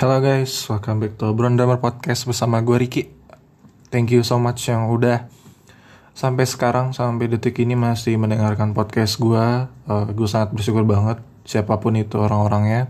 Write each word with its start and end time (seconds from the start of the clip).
Hello 0.00 0.16
guys, 0.16 0.64
welcome 0.72 0.96
back 0.96 1.20
to 1.20 1.28
Obrolan 1.28 1.60
Drummer 1.60 1.76
Podcast 1.76 2.24
bersama 2.24 2.64
gue 2.64 2.72
Ricky. 2.72 3.12
Thank 3.92 4.16
you 4.16 4.24
so 4.24 4.40
much 4.40 4.64
yang 4.64 4.88
udah 4.88 5.28
sampai 6.16 6.48
sekarang, 6.48 6.96
sampai 6.96 7.28
detik 7.28 7.60
ini 7.60 7.76
masih 7.76 8.16
mendengarkan 8.16 8.72
podcast 8.72 9.20
gue 9.20 9.68
uh, 9.68 10.06
Gue 10.16 10.24
sangat 10.24 10.56
bersyukur 10.56 10.88
banget, 10.88 11.20
siapa 11.44 11.76
pun 11.76 12.00
itu 12.00 12.16
orang-orangnya. 12.16 12.88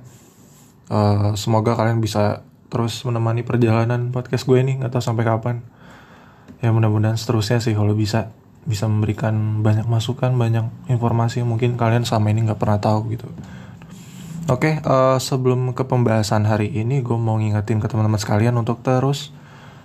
Uh, 0.87 1.35
Semoga 1.35 1.75
kalian 1.75 1.99
bisa 1.99 2.47
terus 2.71 3.03
menemani 3.03 3.43
perjalanan 3.43 4.15
podcast 4.15 4.47
gue 4.47 4.63
ini, 4.63 4.79
gak 4.79 4.95
tahu 4.95 5.03
sampai 5.03 5.27
kapan. 5.27 5.67
Ya 6.63 6.71
mudah-mudahan 6.71 7.19
seterusnya 7.19 7.59
sih 7.59 7.75
kalau 7.75 7.91
bisa 7.99 8.31
Bisa 8.63 8.87
memberikan 8.87 9.67
banyak 9.67 9.91
masukan, 9.91 10.31
banyak 10.39 10.87
informasi 10.87 11.43
mungkin 11.43 11.75
kalian 11.75 12.07
selama 12.07 12.31
ini 12.31 12.47
gak 12.47 12.63
pernah 12.63 12.79
tahu 12.79 13.19
gitu 13.19 13.27
Oke, 14.51 14.83
uh, 14.83 15.15
sebelum 15.23 15.79
ke 15.79 15.87
pembahasan 15.87 16.43
hari 16.43 16.75
ini, 16.75 17.07
gue 17.07 17.15
mau 17.15 17.39
ngingetin 17.39 17.79
ke 17.79 17.87
teman-teman 17.87 18.19
sekalian 18.19 18.59
untuk 18.59 18.83
terus 18.83 19.31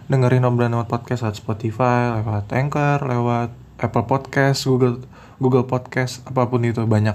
dengerin 0.10 0.42
obrolan 0.42 0.74
lewat 0.74 0.90
podcast 0.90 1.22
lewat 1.22 1.38
Spotify, 1.38 2.10
lewat 2.18 2.50
Anchor, 2.50 2.98
lewat 3.06 3.54
Apple 3.78 4.10
Podcast, 4.10 4.66
Google 4.66 5.06
Google 5.38 5.70
Podcast, 5.70 6.26
apa 6.26 6.50
pun 6.50 6.66
itu 6.66 6.82
banyak. 6.82 7.14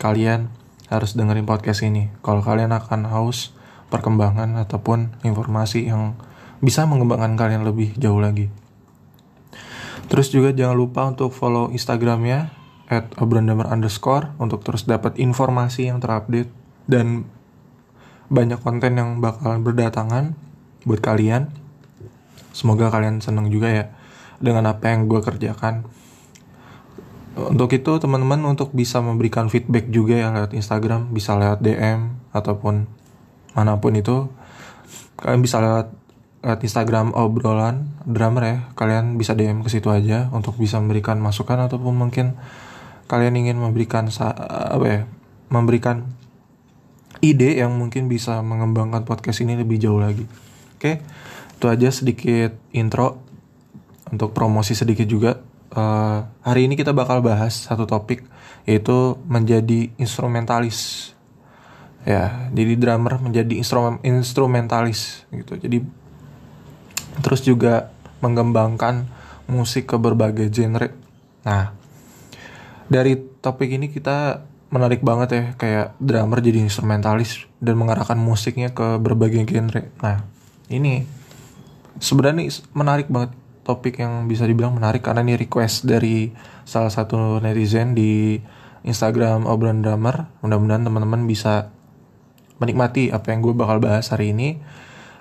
Kalian 0.00 0.48
harus 0.88 1.12
dengerin 1.12 1.44
podcast 1.44 1.84
ini. 1.84 2.08
Kalau 2.24 2.40
kalian 2.40 2.72
akan 2.72 3.04
haus 3.12 3.52
perkembangan 3.92 4.56
ataupun 4.56 5.12
informasi 5.28 5.92
yang 5.92 6.16
bisa 6.64 6.88
mengembangkan 6.88 7.36
kalian 7.36 7.68
lebih 7.68 8.00
jauh 8.00 8.16
lagi. 8.16 8.48
Terus 10.08 10.32
juga 10.32 10.56
jangan 10.56 10.72
lupa 10.80 11.04
untuk 11.04 11.36
follow 11.36 11.68
Instagramnya 11.68 12.48
at 12.88 13.12
underscore 13.20 14.32
untuk 14.40 14.64
terus 14.64 14.88
dapat 14.88 15.20
informasi 15.20 15.92
yang 15.92 16.00
terupdate 16.00 16.48
dan 16.88 17.28
banyak 18.32 18.60
konten 18.60 18.96
yang 18.96 19.20
bakalan 19.20 19.60
berdatangan 19.62 20.24
buat 20.88 21.00
kalian. 21.04 21.52
Semoga 22.56 22.88
kalian 22.88 23.20
seneng 23.20 23.52
juga 23.52 23.68
ya 23.70 23.84
dengan 24.40 24.66
apa 24.66 24.90
yang 24.90 25.06
gue 25.06 25.20
kerjakan. 25.20 25.84
Untuk 27.38 27.70
itu 27.70 28.02
teman-teman 28.02 28.42
untuk 28.50 28.74
bisa 28.74 28.98
memberikan 28.98 29.46
feedback 29.46 29.86
juga 29.94 30.18
ya 30.18 30.34
lewat 30.34 30.58
Instagram, 30.58 31.14
bisa 31.14 31.38
lewat 31.38 31.62
DM 31.62 32.18
ataupun 32.34 32.90
mana 33.54 33.78
pun 33.78 33.94
itu. 33.94 34.26
Kalian 35.22 35.40
bisa 35.44 35.62
lewat 35.62 35.94
lewat 36.42 36.60
Instagram 36.66 37.14
obrolan 37.14 37.94
drummer 38.02 38.42
ya. 38.42 38.58
Kalian 38.74 39.14
bisa 39.20 39.38
DM 39.38 39.62
ke 39.62 39.70
situ 39.70 39.86
aja 39.90 40.26
untuk 40.34 40.58
bisa 40.58 40.82
memberikan 40.82 41.22
masukan 41.22 41.70
ataupun 41.70 41.94
mungkin 41.94 42.34
kalian 43.06 43.38
ingin 43.38 43.56
memberikan 43.56 44.10
apa 44.18 44.86
ya? 44.86 45.00
memberikan 45.48 46.17
ide 47.20 47.58
yang 47.58 47.74
mungkin 47.74 48.06
bisa 48.06 48.40
mengembangkan 48.42 49.02
podcast 49.02 49.42
ini 49.42 49.58
lebih 49.58 49.78
jauh 49.78 49.98
lagi. 49.98 50.24
Oke, 50.78 51.02
itu 51.58 51.66
aja 51.66 51.88
sedikit 51.90 52.54
intro 52.70 53.18
untuk 54.08 54.32
promosi 54.32 54.78
sedikit 54.78 55.04
juga. 55.04 55.42
Uh, 55.68 56.24
hari 56.40 56.64
ini 56.64 56.80
kita 56.80 56.96
bakal 56.96 57.20
bahas 57.20 57.68
satu 57.68 57.84
topik 57.84 58.24
yaitu 58.64 59.16
menjadi 59.28 59.92
instrumentalis. 60.00 61.12
Ya, 62.08 62.48
jadi 62.54 62.78
drummer 62.78 63.20
menjadi 63.20 63.52
instrumen 63.58 64.00
instrumentalis 64.00 65.28
gitu. 65.28 65.60
Jadi 65.60 65.84
terus 67.20 67.44
juga 67.44 67.92
mengembangkan 68.22 69.04
musik 69.50 69.90
ke 69.92 69.96
berbagai 69.98 70.48
genre. 70.48 70.94
Nah, 71.44 71.74
dari 72.88 73.18
topik 73.18 73.68
ini 73.68 73.92
kita 73.92 74.47
menarik 74.68 75.00
banget 75.00 75.28
ya 75.32 75.42
kayak 75.56 75.86
drummer 75.96 76.44
jadi 76.44 76.60
instrumentalis 76.60 77.48
dan 77.60 77.80
mengarahkan 77.80 78.20
musiknya 78.20 78.72
ke 78.76 79.00
berbagai 79.00 79.40
genre. 79.48 79.88
Nah, 80.04 80.28
ini 80.68 81.08
sebenarnya 81.98 82.52
menarik 82.76 83.08
banget 83.08 83.32
topik 83.64 84.00
yang 84.00 84.28
bisa 84.28 84.44
dibilang 84.44 84.76
menarik 84.76 85.04
karena 85.04 85.24
ini 85.24 85.40
request 85.40 85.88
dari 85.88 86.32
salah 86.68 86.92
satu 86.92 87.40
netizen 87.40 87.96
di 87.96 88.40
Instagram 88.84 89.48
obrolan 89.48 89.80
drummer. 89.80 90.28
Mudah-mudahan 90.44 90.84
teman-teman 90.84 91.24
bisa 91.24 91.72
menikmati 92.60 93.08
apa 93.08 93.32
yang 93.32 93.40
gue 93.40 93.54
bakal 93.56 93.80
bahas 93.80 94.12
hari 94.12 94.36
ini. 94.36 94.60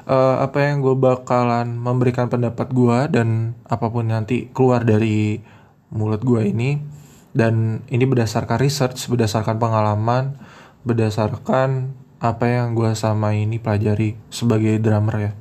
Uh, 0.07 0.39
apa 0.39 0.63
yang 0.63 0.79
gue 0.79 0.95
bakalan 0.95 1.75
memberikan 1.75 2.31
pendapat 2.31 2.71
gue 2.71 3.11
dan 3.11 3.59
apa 3.67 3.91
pun 3.91 4.07
nanti 4.07 4.47
keluar 4.55 4.87
dari 4.87 5.43
mulut 5.91 6.23
gue 6.23 6.47
ini 6.47 6.79
dan 7.35 7.83
ini 7.91 8.07
berdasarkan 8.07 8.59
research 8.59 9.07
berdasarkan 9.11 9.59
pengalaman 9.59 10.39
berdasarkan 10.87 11.91
apa 12.17 12.49
yang 12.49 12.73
gue 12.73 12.95
sama 12.97 13.37
ini 13.37 13.61
pelajari 13.61 14.17
sebagai 14.33 14.81
drummer 14.81 15.17
ya 15.19 15.33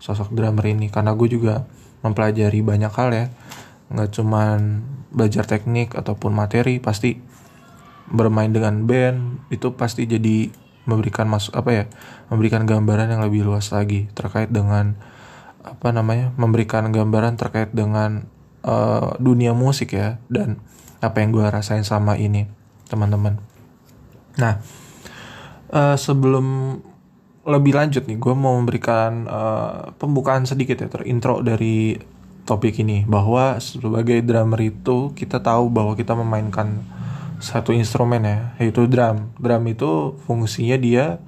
sosok 0.00 0.32
drummer 0.32 0.64
ini. 0.66 0.88
Karena 0.88 1.14
gue 1.14 1.28
juga 1.28 1.68
mempelajari 2.02 2.64
banyak 2.64 2.90
hal 2.90 3.10
ya. 3.12 3.26
Nggak 3.92 4.10
cuman 4.16 4.58
belajar 5.12 5.44
teknik 5.44 5.94
ataupun 5.94 6.32
materi 6.32 6.80
pasti 6.80 7.20
bermain 8.10 8.50
dengan 8.50 8.86
band 8.86 9.46
itu 9.54 9.70
pasti 9.78 10.06
jadi 10.06 10.50
memberikan 10.86 11.30
masuk 11.30 11.54
apa 11.54 11.70
ya 11.70 11.84
memberikan 12.26 12.66
gambaran 12.66 13.06
yang 13.14 13.22
lebih 13.22 13.46
luas 13.46 13.70
lagi 13.70 14.10
terkait 14.18 14.50
dengan 14.50 14.98
apa 15.62 15.94
namanya 15.94 16.34
memberikan 16.34 16.90
gambaran 16.90 17.38
terkait 17.38 17.70
dengan 17.70 18.26
uh, 18.64 19.14
dunia 19.20 19.52
musik 19.52 19.94
ya. 19.94 20.22
Dan 20.30 20.62
apa 21.00 21.16
yang 21.24 21.32
gue 21.32 21.44
rasain 21.48 21.84
sama 21.84 22.16
ini 22.20 22.46
teman-teman. 22.88 23.40
Nah 24.36 24.60
uh, 25.72 25.96
sebelum 25.96 26.78
lebih 27.48 27.72
lanjut 27.72 28.04
nih 28.04 28.20
gue 28.20 28.34
mau 28.36 28.54
memberikan 28.60 29.24
uh, 29.24 29.96
pembukaan 29.96 30.44
sedikit 30.44 30.84
ya 30.84 30.88
terintro 30.92 31.40
dari 31.40 31.96
topik 32.44 32.80
ini. 32.84 33.08
Bahwa 33.08 33.56
sebagai 33.58 34.20
drummer 34.20 34.60
itu 34.60 35.16
kita 35.16 35.40
tahu 35.40 35.72
bahwa 35.72 35.96
kita 35.96 36.12
memainkan 36.12 36.84
satu 37.40 37.72
instrumen 37.72 38.22
ya 38.22 38.38
yaitu 38.60 38.84
drum. 38.84 39.32
Drum 39.40 39.64
itu 39.66 40.20
fungsinya 40.28 40.76
dia 40.76 41.18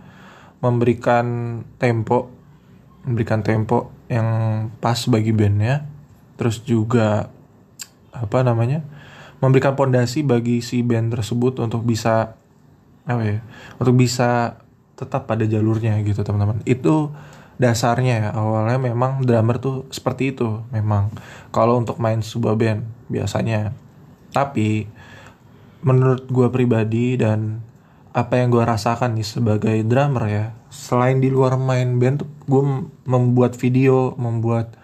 memberikan 0.62 1.58
tempo 1.80 2.30
memberikan 3.02 3.42
tempo 3.42 3.90
yang 4.06 4.28
pas 4.78 4.98
bagi 5.10 5.34
bandnya 5.34 5.90
terus 6.38 6.62
juga 6.62 7.32
apa 8.14 8.46
namanya 8.46 8.86
memberikan 9.42 9.74
pondasi 9.74 10.22
bagi 10.22 10.62
si 10.62 10.86
band 10.86 11.10
tersebut 11.10 11.58
untuk 11.58 11.82
bisa 11.82 12.38
apa 13.02 13.22
ya 13.26 13.38
untuk 13.82 13.98
bisa 13.98 14.62
tetap 14.94 15.26
pada 15.26 15.42
jalurnya 15.42 15.98
gitu 16.06 16.22
teman-teman. 16.22 16.62
Itu 16.62 17.10
dasarnya 17.58 18.14
ya. 18.22 18.30
Awalnya 18.32 18.78
memang 18.78 19.26
drummer 19.26 19.58
tuh 19.58 19.90
seperti 19.90 20.32
itu 20.32 20.62
memang. 20.70 21.10
Kalau 21.50 21.82
untuk 21.82 21.98
main 21.98 22.22
sebuah 22.22 22.54
band 22.54 22.86
biasanya. 23.10 23.74
Tapi 24.30 24.86
menurut 25.82 26.30
gue 26.30 26.48
pribadi 26.48 27.18
dan 27.18 27.60
apa 28.14 28.38
yang 28.38 28.54
gue 28.54 28.62
rasakan 28.62 29.18
nih 29.18 29.26
sebagai 29.26 29.76
drummer 29.88 30.24
ya 30.28 30.46
selain 30.68 31.18
di 31.18 31.32
luar 31.32 31.56
main 31.56 31.96
band 31.96 32.22
tuh 32.22 32.28
gue 32.44 32.62
membuat 33.08 33.56
video 33.56 34.12
membuat 34.20 34.76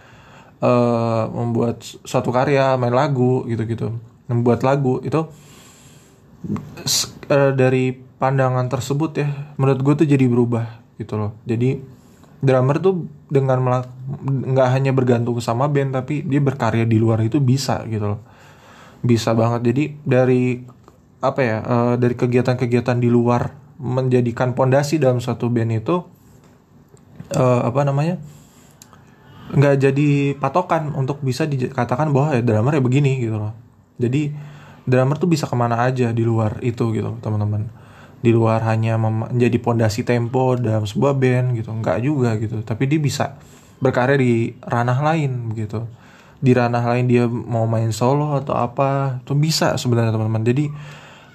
uh, 0.64 1.28
membuat 1.28 1.84
suatu 1.84 2.32
karya 2.32 2.74
main 2.80 2.92
lagu 2.92 3.44
gitu-gitu 3.44 3.94
membuat 4.28 4.62
lagu 4.62 5.00
itu 5.02 5.26
uh, 7.28 7.52
dari 7.56 7.96
pandangan 7.96 8.66
tersebut 8.68 9.10
ya 9.18 9.28
menurut 9.56 9.80
gue 9.82 9.94
tuh 10.04 10.08
jadi 10.08 10.24
berubah 10.28 10.66
gitu 11.00 11.14
loh. 11.16 11.32
Jadi 11.46 11.78
drummer 12.38 12.78
tuh 12.78 13.06
dengan 13.26 13.82
nggak 14.26 14.68
hanya 14.70 14.94
bergantung 14.94 15.38
sama 15.42 15.66
band 15.66 15.94
tapi 15.94 16.22
dia 16.22 16.38
berkarya 16.38 16.86
di 16.86 16.98
luar 16.98 17.22
itu 17.24 17.42
bisa 17.42 17.82
gitu 17.86 18.14
loh. 18.14 18.20
Bisa 19.02 19.34
banget. 19.34 19.72
Jadi 19.72 19.82
dari 20.02 20.62
apa 21.18 21.40
ya 21.42 21.58
uh, 21.66 21.94
dari 21.98 22.14
kegiatan-kegiatan 22.14 22.98
di 23.02 23.10
luar 23.10 23.50
menjadikan 23.78 24.54
pondasi 24.54 24.98
dalam 24.98 25.18
suatu 25.18 25.50
band 25.50 25.72
itu 25.74 25.96
uh, 27.34 27.60
apa 27.66 27.80
namanya 27.86 28.18
nggak 29.48 29.76
jadi 29.80 30.08
patokan 30.36 30.92
untuk 30.92 31.24
bisa 31.24 31.48
dikatakan 31.48 32.12
bahwa 32.12 32.36
ya 32.36 32.42
drummer 32.44 32.76
ya 32.76 32.82
begini 32.84 33.22
gitu 33.22 33.38
loh 33.38 33.67
jadi 33.98 34.32
drummer 34.88 35.20
tuh 35.20 35.28
bisa 35.28 35.44
ke 35.44 35.52
mana 35.52 35.84
aja 35.84 36.14
di 36.16 36.24
luar 36.24 36.64
itu 36.64 36.94
gitu 36.96 37.20
teman-teman. 37.20 37.68
Di 38.18 38.34
luar 38.34 38.64
hanya 38.66 38.98
menjadi 38.98 39.60
pondasi 39.62 40.02
tempo 40.02 40.56
dalam 40.58 40.88
sebuah 40.88 41.14
band 41.14 41.54
gitu. 41.60 41.70
Nggak 41.70 41.98
juga 42.02 42.34
gitu. 42.40 42.64
Tapi 42.64 42.88
dia 42.88 42.98
bisa 42.98 43.36
berkarya 43.78 44.18
di 44.18 44.56
ranah 44.64 44.98
lain 45.04 45.52
gitu. 45.54 45.86
Di 46.38 46.54
ranah 46.56 46.82
lain 46.82 47.04
dia 47.06 47.28
mau 47.28 47.68
main 47.68 47.92
solo 47.94 48.34
atau 48.38 48.56
apa 48.56 49.20
tuh 49.22 49.38
bisa 49.38 49.76
sebenarnya 49.76 50.14
teman-teman. 50.14 50.42
Jadi 50.42 50.64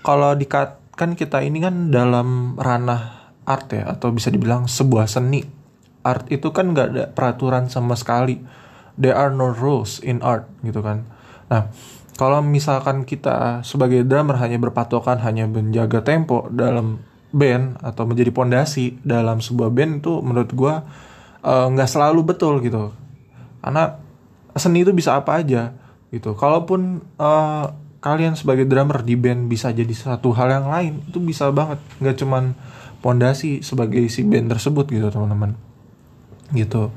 kalau 0.04 0.36
dikatakan 0.36 1.16
kita 1.16 1.40
ini 1.46 1.64
kan 1.64 1.94
dalam 1.94 2.60
ranah 2.60 3.32
art 3.48 3.72
ya 3.72 3.88
atau 3.88 4.12
bisa 4.12 4.28
dibilang 4.34 4.68
sebuah 4.68 5.08
seni. 5.08 5.44
Art 6.04 6.28
itu 6.28 6.52
kan 6.52 6.76
nggak 6.76 6.88
ada 6.92 7.04
peraturan 7.08 7.72
sama 7.72 7.96
sekali. 7.96 8.44
There 9.00 9.16
are 9.16 9.32
no 9.32 9.56
rules 9.56 10.04
in 10.04 10.20
art 10.20 10.52
gitu 10.68 10.84
kan. 10.84 11.08
Nah 11.48 11.72
kalau 12.14 12.46
misalkan 12.46 13.10
kita 13.10 13.66
sebagai 13.66 14.06
drummer 14.06 14.38
hanya 14.38 14.62
berpatokan 14.62 15.18
hanya 15.26 15.50
menjaga 15.50 16.06
tempo 16.06 16.46
dalam 16.54 17.02
band 17.34 17.82
atau 17.82 18.06
menjadi 18.06 18.30
pondasi 18.30 19.02
dalam 19.02 19.42
sebuah 19.42 19.74
band 19.74 20.06
itu 20.06 20.22
menurut 20.22 20.52
gue 20.54 20.74
uh, 21.42 21.68
nggak 21.74 21.90
selalu 21.90 22.22
betul 22.22 22.62
gitu. 22.62 22.94
Karena 23.66 23.98
seni 24.54 24.86
itu 24.86 24.94
bisa 24.94 25.18
apa 25.18 25.42
aja 25.42 25.74
gitu. 26.14 26.38
Kalaupun 26.38 27.02
uh, 27.18 27.66
kalian 27.98 28.38
sebagai 28.38 28.70
drummer 28.70 29.02
di 29.02 29.18
band 29.18 29.50
bisa 29.50 29.74
jadi 29.74 29.90
satu 29.90 30.30
hal 30.38 30.54
yang 30.54 30.68
lain 30.70 30.94
itu 31.10 31.18
bisa 31.18 31.50
banget. 31.50 31.82
Nggak 31.98 32.22
cuman 32.22 32.54
pondasi 33.02 33.66
sebagai 33.66 34.06
si 34.14 34.22
band 34.22 34.54
tersebut 34.54 34.86
gitu 34.94 35.10
teman-teman. 35.10 35.58
Gitu 36.54 36.94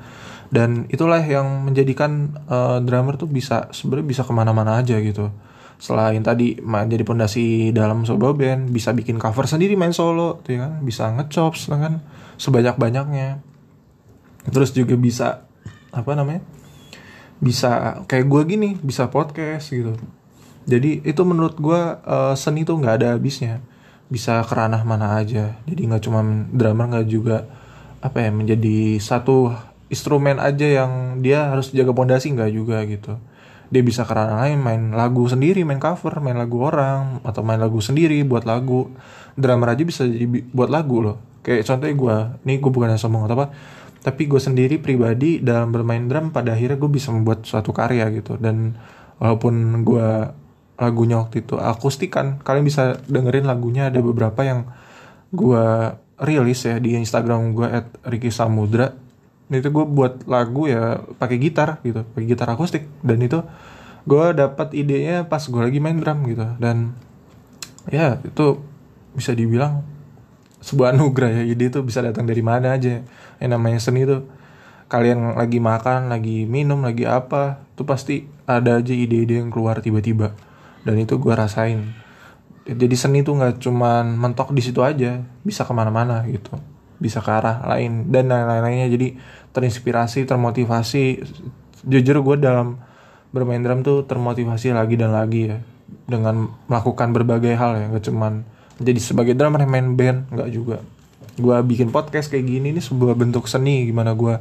dan 0.50 0.86
itulah 0.92 1.18
yang 1.22 1.66
menjadikan 1.66 2.38
uh, 2.46 2.78
drummer 2.78 3.18
tuh 3.18 3.26
bisa 3.26 3.70
sebenarnya 3.74 4.06
bisa 4.06 4.22
ke 4.22 4.32
mana-mana 4.32 4.78
aja 4.78 4.98
gitu. 5.02 5.30
Selain 5.76 6.22
tadi 6.24 6.56
jadi 6.62 7.04
pondasi 7.04 7.68
dalam 7.74 8.08
sebuah 8.08 8.32
band 8.32 8.72
bisa 8.72 8.96
bikin 8.96 9.20
cover 9.20 9.44
sendiri 9.44 9.76
main 9.76 9.92
solo 9.92 10.40
tuh 10.40 10.56
ya 10.56 10.58
kan. 10.66 10.72
Bisa 10.80 11.12
ngechops 11.12 11.68
kan. 11.68 12.00
Sebanyak 12.36 12.76
banyaknya 12.78 13.40
terus 14.46 14.70
juga 14.70 14.94
bisa 14.94 15.42
apa 15.90 16.14
namanya 16.14 16.38
bisa 17.42 18.02
kayak 18.06 18.26
gue 18.30 18.42
gini 18.46 18.68
bisa 18.78 19.10
podcast 19.10 19.74
gitu. 19.74 19.98
Jadi 20.66 21.02
itu 21.06 21.22
menurut 21.22 21.58
gue 21.58 21.80
uh, 22.02 22.34
seni 22.34 22.62
tuh 22.66 22.78
nggak 22.78 22.94
ada 23.02 23.08
habisnya. 23.18 23.62
Bisa 24.06 24.38
keranah 24.46 24.86
mana 24.86 25.18
aja. 25.18 25.58
Jadi 25.66 25.80
nggak 25.90 26.02
cuma 26.06 26.22
drummer 26.54 26.86
nggak 26.90 27.08
juga 27.10 27.46
apa 28.00 28.22
ya 28.22 28.30
menjadi 28.30 29.02
satu 29.02 29.50
instrumen 29.86 30.42
aja 30.42 30.66
yang 30.82 31.22
dia 31.22 31.50
harus 31.50 31.70
jaga 31.70 31.94
pondasi 31.94 32.34
nggak 32.34 32.50
juga 32.50 32.82
gitu. 32.86 33.18
Dia 33.66 33.82
bisa 33.82 34.06
kerana 34.06 34.46
lain 34.46 34.62
main 34.62 34.82
lagu 34.94 35.26
sendiri 35.26 35.66
main 35.66 35.82
cover 35.82 36.22
main 36.22 36.38
lagu 36.38 36.62
orang 36.62 37.18
atau 37.26 37.42
main 37.42 37.58
lagu 37.58 37.78
sendiri 37.82 38.22
buat 38.26 38.46
lagu. 38.46 38.90
Drummer 39.36 39.74
aja 39.74 39.82
bisa 39.84 40.02
buat 40.54 40.70
lagu 40.70 41.02
loh. 41.02 41.16
Kayak 41.42 41.66
contohnya 41.68 41.94
gue 41.94 42.16
nih 42.50 42.56
gue 42.58 42.70
bukan 42.72 42.98
sombong 42.98 43.30
atau 43.30 43.36
apa 43.38 43.48
tapi 44.06 44.30
gue 44.30 44.38
sendiri 44.38 44.78
pribadi 44.78 45.42
dalam 45.42 45.74
bermain 45.74 46.06
drum 46.06 46.30
pada 46.30 46.54
akhirnya 46.54 46.78
gue 46.78 46.90
bisa 46.90 47.10
membuat 47.10 47.42
suatu 47.42 47.74
karya 47.74 48.06
gitu. 48.14 48.38
Dan 48.38 48.78
walaupun 49.18 49.82
gue 49.82 50.08
lagunya 50.76 51.16
waktu 51.18 51.42
itu 51.42 51.56
akustik 51.56 52.12
kan 52.12 52.36
kalian 52.44 52.64
bisa 52.68 53.00
dengerin 53.08 53.48
lagunya 53.48 53.88
ada 53.88 53.98
beberapa 54.04 54.44
yang 54.44 54.68
gue 55.32 55.64
rilis 56.20 56.64
ya 56.68 56.76
di 56.76 56.96
Instagram 56.96 57.56
gue 57.56 57.68
at 57.68 57.86
Ricky 58.04 58.28
Samudra 58.28 58.92
itu 59.46 59.70
gue 59.70 59.86
buat 59.86 60.26
lagu 60.26 60.66
ya 60.66 61.06
pakai 61.22 61.38
gitar 61.38 61.78
gitu 61.86 62.02
pakai 62.02 62.26
gitar 62.26 62.48
akustik. 62.50 62.90
Dan 63.06 63.22
itu 63.22 63.46
gue 64.06 64.24
dapat 64.34 64.74
idenya 64.74 65.26
pas 65.30 65.42
gue 65.42 65.62
lagi 65.62 65.78
main 65.78 65.98
drum 65.98 66.26
gitu. 66.26 66.46
Dan 66.58 66.98
ya 67.86 68.18
itu 68.26 68.58
bisa 69.14 69.30
dibilang 69.32 69.86
sebuah 70.58 70.98
anugerah 70.98 71.30
ya. 71.30 71.42
Ide 71.46 71.70
itu 71.70 71.80
bisa 71.86 72.02
datang 72.02 72.26
dari 72.26 72.42
mana 72.42 72.74
aja. 72.74 73.06
Yang 73.38 73.50
namanya 73.50 73.78
seni 73.78 74.02
itu 74.02 74.26
kalian 74.86 75.38
lagi 75.38 75.58
makan 75.58 76.10
lagi 76.10 76.46
minum 76.46 76.78
lagi 76.86 77.10
apa 77.10 77.58
itu 77.74 77.82
pasti 77.82 78.22
ada 78.46 78.78
aja 78.78 78.94
ide-ide 78.94 79.38
yang 79.38 79.54
keluar 79.54 79.78
tiba-tiba. 79.78 80.34
Dan 80.82 80.98
itu 80.98 81.18
gue 81.22 81.34
rasain. 81.34 81.94
Jadi 82.66 82.94
seni 82.98 83.22
tuh 83.22 83.38
nggak 83.38 83.62
cuman 83.62 84.10
mentok 84.18 84.50
di 84.50 84.58
situ 84.58 84.82
aja 84.82 85.22
bisa 85.46 85.62
ke 85.62 85.70
mana-mana 85.70 86.26
gitu 86.26 86.58
bisa 86.96 87.20
ke 87.20 87.30
arah 87.30 87.64
lain 87.64 88.08
dan 88.08 88.32
lain-lainnya. 88.32 88.88
Jadi 88.88 89.16
terinspirasi 89.52 90.28
termotivasi. 90.28 91.22
Jujur 91.86 92.20
gue 92.24 92.36
dalam 92.42 92.80
bermain 93.30 93.60
drum 93.60 93.84
tuh 93.84 94.08
termotivasi 94.08 94.72
lagi 94.72 94.96
dan 94.96 95.12
lagi 95.12 95.52
ya 95.52 95.58
dengan 96.06 96.50
melakukan 96.70 97.14
berbagai 97.14 97.54
hal 97.58 97.78
ya 97.78 97.84
nggak 97.90 98.04
cuman 98.10 98.46
jadi 98.76 99.00
sebagai 99.00 99.34
drummer 99.34 99.64
main 99.64 99.96
band 99.96 100.28
nggak 100.28 100.50
juga. 100.52 100.78
Gue 101.36 101.56
bikin 101.64 101.92
podcast 101.92 102.32
kayak 102.32 102.44
gini 102.48 102.72
ini 102.76 102.80
sebuah 102.80 103.16
bentuk 103.16 103.48
seni 103.48 103.88
gimana 103.88 104.12
gue 104.12 104.40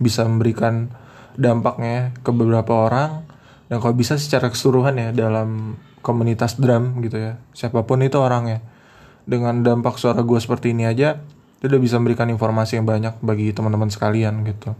bisa 0.00 0.24
memberikan 0.24 0.88
dampaknya 1.36 2.16
ke 2.24 2.30
beberapa 2.32 2.88
orang. 2.88 3.24
Dan 3.66 3.82
kalau 3.82 3.98
bisa 3.98 4.14
secara 4.16 4.48
keseluruhan 4.48 4.94
ya 4.94 5.08
dalam 5.10 5.74
komunitas 6.00 6.54
drum 6.54 7.02
gitu 7.02 7.18
ya 7.18 7.32
siapa 7.52 7.84
pun 7.84 8.00
itu 8.00 8.16
orangnya. 8.16 8.64
Dengan 9.26 9.60
dampak 9.60 9.98
suara 9.98 10.22
gue 10.22 10.38
seperti 10.38 10.72
ini 10.72 10.86
aja 10.86 11.20
itu 11.56 11.64
udah 11.72 11.80
bisa 11.80 11.96
memberikan 11.96 12.28
informasi 12.28 12.76
yang 12.76 12.86
banyak 12.86 13.16
bagi 13.24 13.50
teman-teman 13.56 13.88
sekalian 13.88 14.44
gitu. 14.44 14.76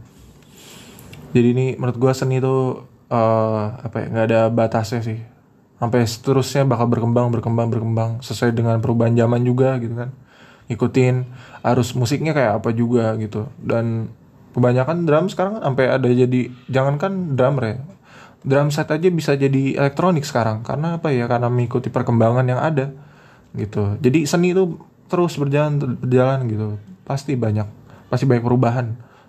Jadi 1.33 1.49
ini 1.53 1.67
menurut 1.77 1.97
gue 1.97 2.13
seni 2.13 2.41
itu 2.41 2.85
uh, 3.13 3.65
apa 3.81 3.97
ya 4.01 4.07
nggak 4.13 4.27
ada 4.29 4.41
batasnya 4.53 5.01
sih. 5.01 5.21
Sampai 5.77 6.09
seterusnya 6.09 6.65
bakal 6.65 6.89
berkembang 6.89 7.29
berkembang 7.33 7.69
berkembang. 7.69 8.11
Sesuai 8.25 8.53
dengan 8.53 8.81
perubahan 8.81 9.13
zaman 9.17 9.45
juga 9.45 9.77
gitu 9.81 9.93
kan. 9.97 10.11
Ikutin 10.69 11.29
arus 11.65 11.93
musiknya 11.93 12.33
kayak 12.33 12.65
apa 12.65 12.73
juga 12.73 13.13
gitu. 13.21 13.49
Dan 13.61 14.13
kebanyakan 14.57 15.05
drum 15.05 15.27
sekarang 15.29 15.61
sampai 15.61 15.93
ada 15.93 16.09
jadi 16.09 16.49
jangankan 16.69 17.37
drummer 17.37 17.65
ya. 17.65 17.77
Drum 18.47 18.71
set 18.73 18.89
aja 18.89 19.09
bisa 19.13 19.37
jadi 19.37 19.77
elektronik 19.77 20.25
sekarang. 20.25 20.65
Karena 20.65 20.97
apa 20.97 21.13
ya? 21.13 21.29
Karena 21.29 21.53
mengikuti 21.53 21.93
perkembangan 21.93 22.47
yang 22.49 22.61
ada 22.61 22.93
gitu. 23.53 24.01
Jadi 24.01 24.25
seni 24.25 24.57
itu 24.57 24.77
terus 25.07 25.39
berjalan 25.39 25.99
berjalan 25.99 26.47
gitu. 26.51 26.67
Pasti 27.07 27.35
banyak 27.39 27.67
pasti 28.11 28.25
banyak 28.27 28.45
perubahan. 28.45 28.87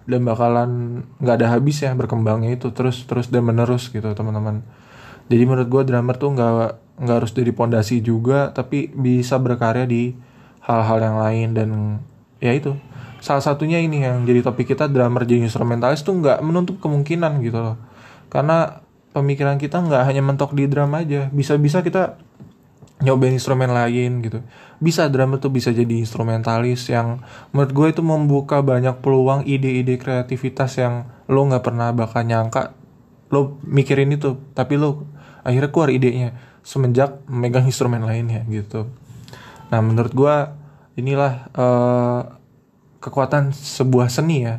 Dan 0.07 0.24
bakalan 0.24 1.03
nggak 1.19 1.35
ada 1.35 1.47
habis 1.59 1.83
ya 1.83 1.91
berkembangnya 1.91 2.56
itu 2.56 2.71
terus 2.71 3.03
terus 3.03 3.27
dan 3.27 3.44
menerus 3.44 3.91
gitu 3.91 4.07
teman-teman. 4.15 4.63
Jadi 5.27 5.44
menurut 5.44 5.68
gue 5.68 5.83
drummer 5.83 6.15
tuh 6.15 6.31
nggak 6.31 6.53
nggak 7.03 7.15
harus 7.19 7.31
dari 7.35 7.51
pondasi 7.51 8.00
juga 8.00 8.56
tapi 8.56 8.88
bisa 8.95 9.35
berkarya 9.35 9.83
di 9.83 10.15
hal-hal 10.63 10.97
yang 11.03 11.18
lain 11.19 11.47
dan 11.51 11.69
ya 12.39 12.56
itu. 12.56 12.75
Salah 13.19 13.44
satunya 13.44 13.83
ini 13.83 14.00
yang 14.00 14.23
jadi 14.23 14.39
topik 14.39 14.71
kita 14.71 14.88
drummer 14.88 15.27
jadi 15.27 15.44
instrumentalis 15.44 16.07
tuh 16.07 16.15
nggak 16.15 16.39
menutup 16.39 16.80
kemungkinan 16.80 17.44
gitu 17.44 17.59
loh. 17.59 17.75
Karena 18.31 18.80
pemikiran 19.11 19.59
kita 19.59 19.83
nggak 19.83 20.04
hanya 20.07 20.23
mentok 20.23 20.56
di 20.56 20.71
drum 20.71 20.95
aja. 20.95 21.28
Bisa-bisa 21.35 21.83
kita 21.83 22.16
nyobain 23.01 23.33
instrumen 23.33 23.69
lain 23.69 24.25
gitu. 24.25 24.42
Bisa 24.81 25.09
drummer 25.09 25.37
tuh 25.37 25.54
bisa 25.54 25.69
jadi 25.69 25.89
instrumentalis 26.01 26.89
yang 26.89 27.21
menurut 27.54 27.71
gue 27.73 27.87
itu 27.97 28.01
membuka 28.01 28.61
banyak 28.66 29.01
peluang 29.01 29.45
ide-ide 29.45 30.01
kreativitas 30.01 30.81
yang 30.81 31.09
lo 31.30 31.45
nggak 31.45 31.66
pernah 31.66 31.94
bakal 31.94 32.25
nyangka. 32.25 32.73
Lo 33.30 33.61
mikirin 33.66 34.13
itu 34.13 34.37
tapi 34.57 34.81
lo 34.81 35.06
akhirnya 35.45 35.69
keluar 35.69 35.89
idenya 35.94 36.33
semenjak 36.66 37.21
memegang 37.30 37.66
instrumen 37.69 38.01
lainnya 38.01 38.42
gitu. 38.49 38.89
Nah 39.69 39.80
menurut 39.83 40.13
gue 40.13 40.35
inilah 40.97 41.54
uh, 41.54 42.21
kekuatan 42.97 43.54
sebuah 43.54 44.09
seni 44.09 44.45
ya. 44.45 44.57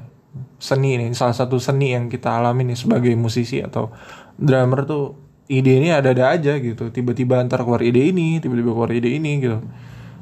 Seni 0.58 0.98
ini 0.98 1.14
salah 1.14 1.34
satu 1.34 1.58
seni 1.58 1.94
yang 1.94 2.10
kita 2.10 2.38
alami 2.38 2.66
nih 2.66 2.78
sebagai 2.78 3.14
musisi 3.14 3.62
atau 3.62 3.90
drummer 4.38 4.86
tuh 4.86 5.27
ide 5.48 5.80
ini 5.80 5.88
ada-ada 5.88 6.36
aja 6.36 6.60
gitu. 6.60 6.92
Tiba-tiba 6.92 7.40
antar 7.40 7.64
keluar 7.64 7.80
ide 7.80 8.12
ini 8.12 8.38
tiba-tiba 8.38 8.70
keluar 8.76 8.92
ide 8.92 9.08
ini 9.08 9.40
gitu. 9.40 9.58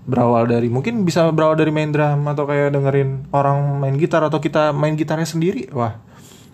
Berawal 0.07 0.47
dari 0.47 0.71
mungkin 0.71 1.03
bisa 1.03 1.27
berawal 1.35 1.59
dari 1.59 1.75
main 1.75 1.91
drum 1.91 2.23
atau 2.31 2.47
kayak 2.47 2.71
dengerin 2.79 3.27
orang 3.35 3.83
main 3.83 3.99
gitar 3.99 4.23
atau 4.23 4.39
kita 4.39 4.71
main 4.71 4.95
gitarnya 4.95 5.27
sendiri. 5.27 5.67
Wah 5.75 5.99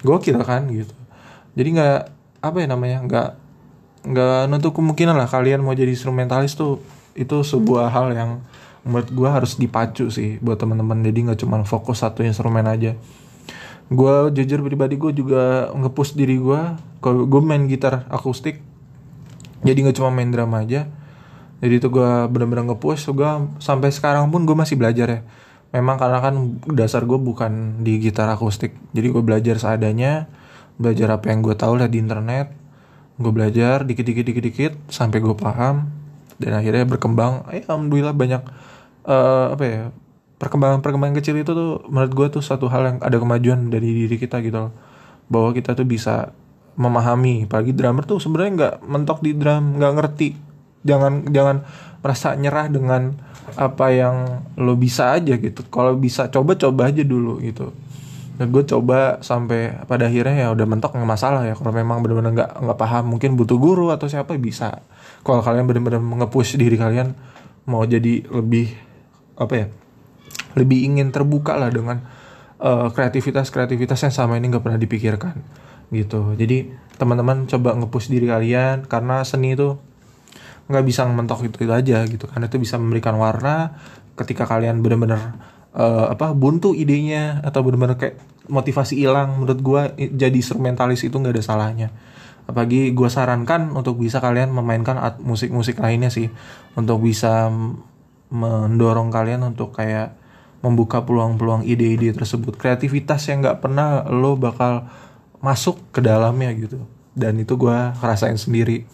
gokil 0.00 0.40
kan 0.42 0.66
gitu. 0.72 0.96
Jadi 1.52 1.68
nggak 1.76 1.98
apa 2.42 2.56
ya 2.58 2.66
namanya 2.66 2.98
nggak 3.04 3.28
nggak 4.02 4.40
nutup 4.50 4.72
kemungkinan 4.74 5.14
lah 5.14 5.28
kalian 5.30 5.62
mau 5.62 5.76
jadi 5.76 5.92
instrumentalis 5.92 6.58
tuh 6.58 6.82
itu 7.12 7.44
sebuah 7.44 7.92
hal 7.92 8.16
yang 8.16 8.30
menurut 8.82 9.14
gue 9.14 9.28
harus 9.30 9.54
dipacu 9.60 10.08
sih 10.08 10.40
buat 10.40 10.56
teman-teman. 10.56 11.04
Jadi 11.04 11.18
nggak 11.28 11.38
cuma 11.44 11.60
fokus 11.68 12.00
satu 12.00 12.24
instrumen 12.24 12.64
aja 12.64 12.96
gue 13.92 14.14
jujur 14.40 14.64
pribadi 14.64 14.96
gue 14.96 15.12
juga 15.12 15.72
ngepush 15.76 16.16
diri 16.16 16.40
gue 16.40 16.60
kalau 17.04 17.28
gue 17.28 17.40
main 17.44 17.64
gitar 17.68 18.08
akustik 18.08 18.60
jadi 19.62 19.78
nggak 19.86 19.96
cuma 19.98 20.10
main 20.10 20.30
drama 20.30 20.62
aja. 20.62 20.90
Jadi 21.62 21.74
itu 21.78 21.88
gue 21.88 22.10
bener-bener 22.28 22.66
ngepush. 22.74 23.14
Gue 23.14 23.30
sampai 23.62 23.94
sekarang 23.94 24.28
pun 24.34 24.42
gue 24.42 24.54
masih 24.58 24.74
belajar 24.74 25.06
ya. 25.08 25.20
Memang 25.72 25.96
karena 25.96 26.18
kan 26.20 26.34
dasar 26.68 27.06
gue 27.06 27.16
bukan 27.16 27.80
di 27.80 28.02
gitar 28.02 28.28
akustik. 28.28 28.74
Jadi 28.92 29.06
gue 29.08 29.22
belajar 29.22 29.56
seadanya 29.56 30.28
belajar 30.76 31.14
apa 31.14 31.30
yang 31.30 31.46
gue 31.46 31.54
tahu 31.54 31.78
lah 31.78 31.86
di 31.86 32.02
internet. 32.02 32.50
Gue 33.16 33.30
belajar 33.30 33.86
dikit-dikit 33.86 34.26
dikit-dikit 34.26 34.72
sampai 34.90 35.22
gue 35.22 35.34
paham. 35.38 35.86
Dan 36.42 36.58
akhirnya 36.58 36.82
berkembang. 36.82 37.46
Eh, 37.54 37.62
alhamdulillah 37.62 38.12
banyak 38.18 38.42
uh, 39.06 39.54
apa 39.54 39.64
ya 39.64 39.82
perkembangan-perkembangan 40.42 41.22
kecil 41.22 41.38
itu 41.38 41.54
tuh 41.54 41.86
menurut 41.86 42.10
gue 42.10 42.26
tuh 42.34 42.42
satu 42.42 42.66
hal 42.66 42.82
yang 42.82 42.98
ada 42.98 43.14
kemajuan 43.14 43.70
dari 43.70 43.86
diri 43.86 44.18
kita 44.18 44.42
gitu 44.42 44.66
loh. 44.66 44.72
Bahwa 45.30 45.54
kita 45.54 45.78
tuh 45.78 45.86
bisa 45.86 46.34
memahami 46.74 47.46
apalagi 47.46 47.70
drummer 47.70 48.02
tuh 48.02 48.18
sebenarnya 48.18 48.52
nggak 48.58 48.74
mentok 48.90 49.22
di 49.22 49.38
drum 49.38 49.78
nggak 49.78 49.92
ngerti. 50.02 50.28
Jangan 50.82 51.30
jangan 51.30 51.62
merasa 52.02 52.34
nyerah 52.34 52.66
dengan 52.66 53.14
apa 53.54 53.86
yang 53.94 54.42
lo 54.58 54.74
bisa 54.74 55.14
aja 55.14 55.38
gitu. 55.38 55.62
Kalau 55.70 55.94
bisa 55.94 56.26
coba 56.26 56.58
coba 56.58 56.90
aja 56.90 57.06
dulu 57.06 57.38
gitu. 57.38 57.70
Dan 58.34 58.50
gue 58.50 58.66
coba 58.66 59.22
sampai 59.22 59.86
pada 59.86 60.10
akhirnya 60.10 60.34
ya 60.34 60.48
udah 60.50 60.66
mentok 60.66 60.98
nggak 60.98 61.06
masalah 61.06 61.46
ya. 61.46 61.54
Kalau 61.54 61.70
memang 61.70 62.02
benar-benar 62.02 62.34
nggak 62.34 62.50
nggak 62.66 62.78
paham 62.82 63.14
mungkin 63.14 63.38
butuh 63.38 63.62
guru 63.62 63.94
atau 63.94 64.10
siapa 64.10 64.34
bisa. 64.34 64.82
Kalau 65.22 65.38
kalian 65.38 65.70
benar-benar 65.70 66.02
nge-push 66.02 66.58
diri 66.58 66.74
kalian 66.74 67.14
mau 67.70 67.86
jadi 67.86 68.26
lebih 68.26 68.74
apa 69.38 69.54
ya 69.54 69.66
lebih 70.58 70.84
ingin 70.88 71.10
terbuka 71.10 71.56
lah 71.56 71.72
dengan 71.72 72.02
uh, 72.60 72.88
kreativitas-kreativitas 72.92 73.98
yang 74.06 74.14
sama 74.14 74.38
ini 74.38 74.52
nggak 74.52 74.64
pernah 74.64 74.80
dipikirkan 74.80 75.34
gitu. 75.92 76.32
Jadi 76.38 76.72
teman-teman 76.96 77.44
coba 77.50 77.76
ngepush 77.76 78.08
diri 78.08 78.30
kalian 78.30 78.88
karena 78.88 79.26
seni 79.26 79.58
itu 79.58 79.76
nggak 80.70 80.84
bisa 80.86 81.04
mentok 81.04 81.44
itu, 81.44 81.68
itu 81.68 81.72
aja 81.74 81.98
gitu 82.06 82.30
karena 82.30 82.46
itu 82.46 82.56
bisa 82.56 82.78
memberikan 82.78 83.18
warna 83.18 83.76
ketika 84.14 84.46
kalian 84.46 84.80
benar-benar 84.80 85.36
uh, 85.76 86.12
apa 86.12 86.32
buntu 86.32 86.72
idenya 86.72 87.42
atau 87.42 87.64
benar-benar 87.64 87.98
kayak 88.00 88.16
motivasi 88.48 88.98
hilang. 88.98 89.38
Menurut 89.38 89.60
gue 89.60 89.82
jadi 90.12 90.34
instrumentalis 90.34 91.04
itu 91.04 91.14
nggak 91.14 91.34
ada 91.38 91.44
salahnya. 91.44 91.88
Apalagi 92.42 92.90
gue 92.90 93.08
sarankan 93.08 93.70
untuk 93.72 94.02
bisa 94.02 94.18
kalian 94.18 94.50
memainkan 94.50 94.98
musik-musik 95.22 95.78
lainnya 95.78 96.10
sih. 96.10 96.28
Untuk 96.74 97.04
bisa 97.04 97.48
mendorong 98.32 99.12
kalian 99.12 99.44
untuk 99.46 99.76
kayak 99.76 100.16
membuka 100.62 101.02
peluang-peluang 101.02 101.66
ide-ide 101.66 102.14
tersebut. 102.14 102.54
Kreativitas 102.54 103.26
yang 103.26 103.42
nggak 103.42 103.58
pernah 103.60 104.06
lo 104.06 104.38
bakal 104.38 104.86
masuk 105.42 105.90
ke 105.90 105.98
dalamnya 105.98 106.54
gitu. 106.54 106.86
Dan 107.12 107.42
itu 107.42 107.58
gue 107.58 107.76
ngerasain 107.98 108.38
sendiri. 108.38 108.86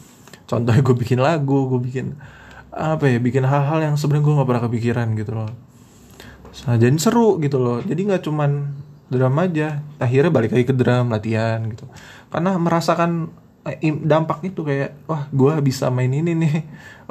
Contohnya 0.48 0.80
gue 0.80 0.96
bikin 0.96 1.20
lagu 1.20 1.68
gue 1.68 1.80
bikin 1.84 2.16
apa 2.72 3.04
ya 3.04 3.20
bikin 3.20 3.44
hal-hal 3.44 3.84
yang 3.84 3.94
sebenarnya 4.00 4.24
gue 4.24 4.34
nggak 4.40 4.48
pernah 4.48 4.64
kepikiran 4.64 5.08
gitu 5.14 5.32
loh. 5.36 5.50
Nah, 6.64 6.76
jadi 6.80 6.96
seru 6.96 7.36
gitu 7.38 7.60
loh. 7.60 7.78
Jadi 7.84 8.00
nggak 8.08 8.24
cuman 8.24 8.50
drum 9.08 9.36
aja 9.40 9.80
akhirnya 9.96 10.32
balik 10.32 10.52
lagi 10.56 10.64
ke 10.64 10.74
drum 10.74 11.12
latihan 11.12 11.60
gitu. 11.68 11.84
Karena 12.32 12.56
merasakan 12.56 13.28
eh, 13.68 13.92
dampak 13.92 14.40
itu 14.48 14.64
kayak 14.64 15.04
wah 15.04 15.28
gue 15.28 15.52
bisa 15.60 15.92
main 15.92 16.08
ini 16.08 16.32
nih. 16.32 16.54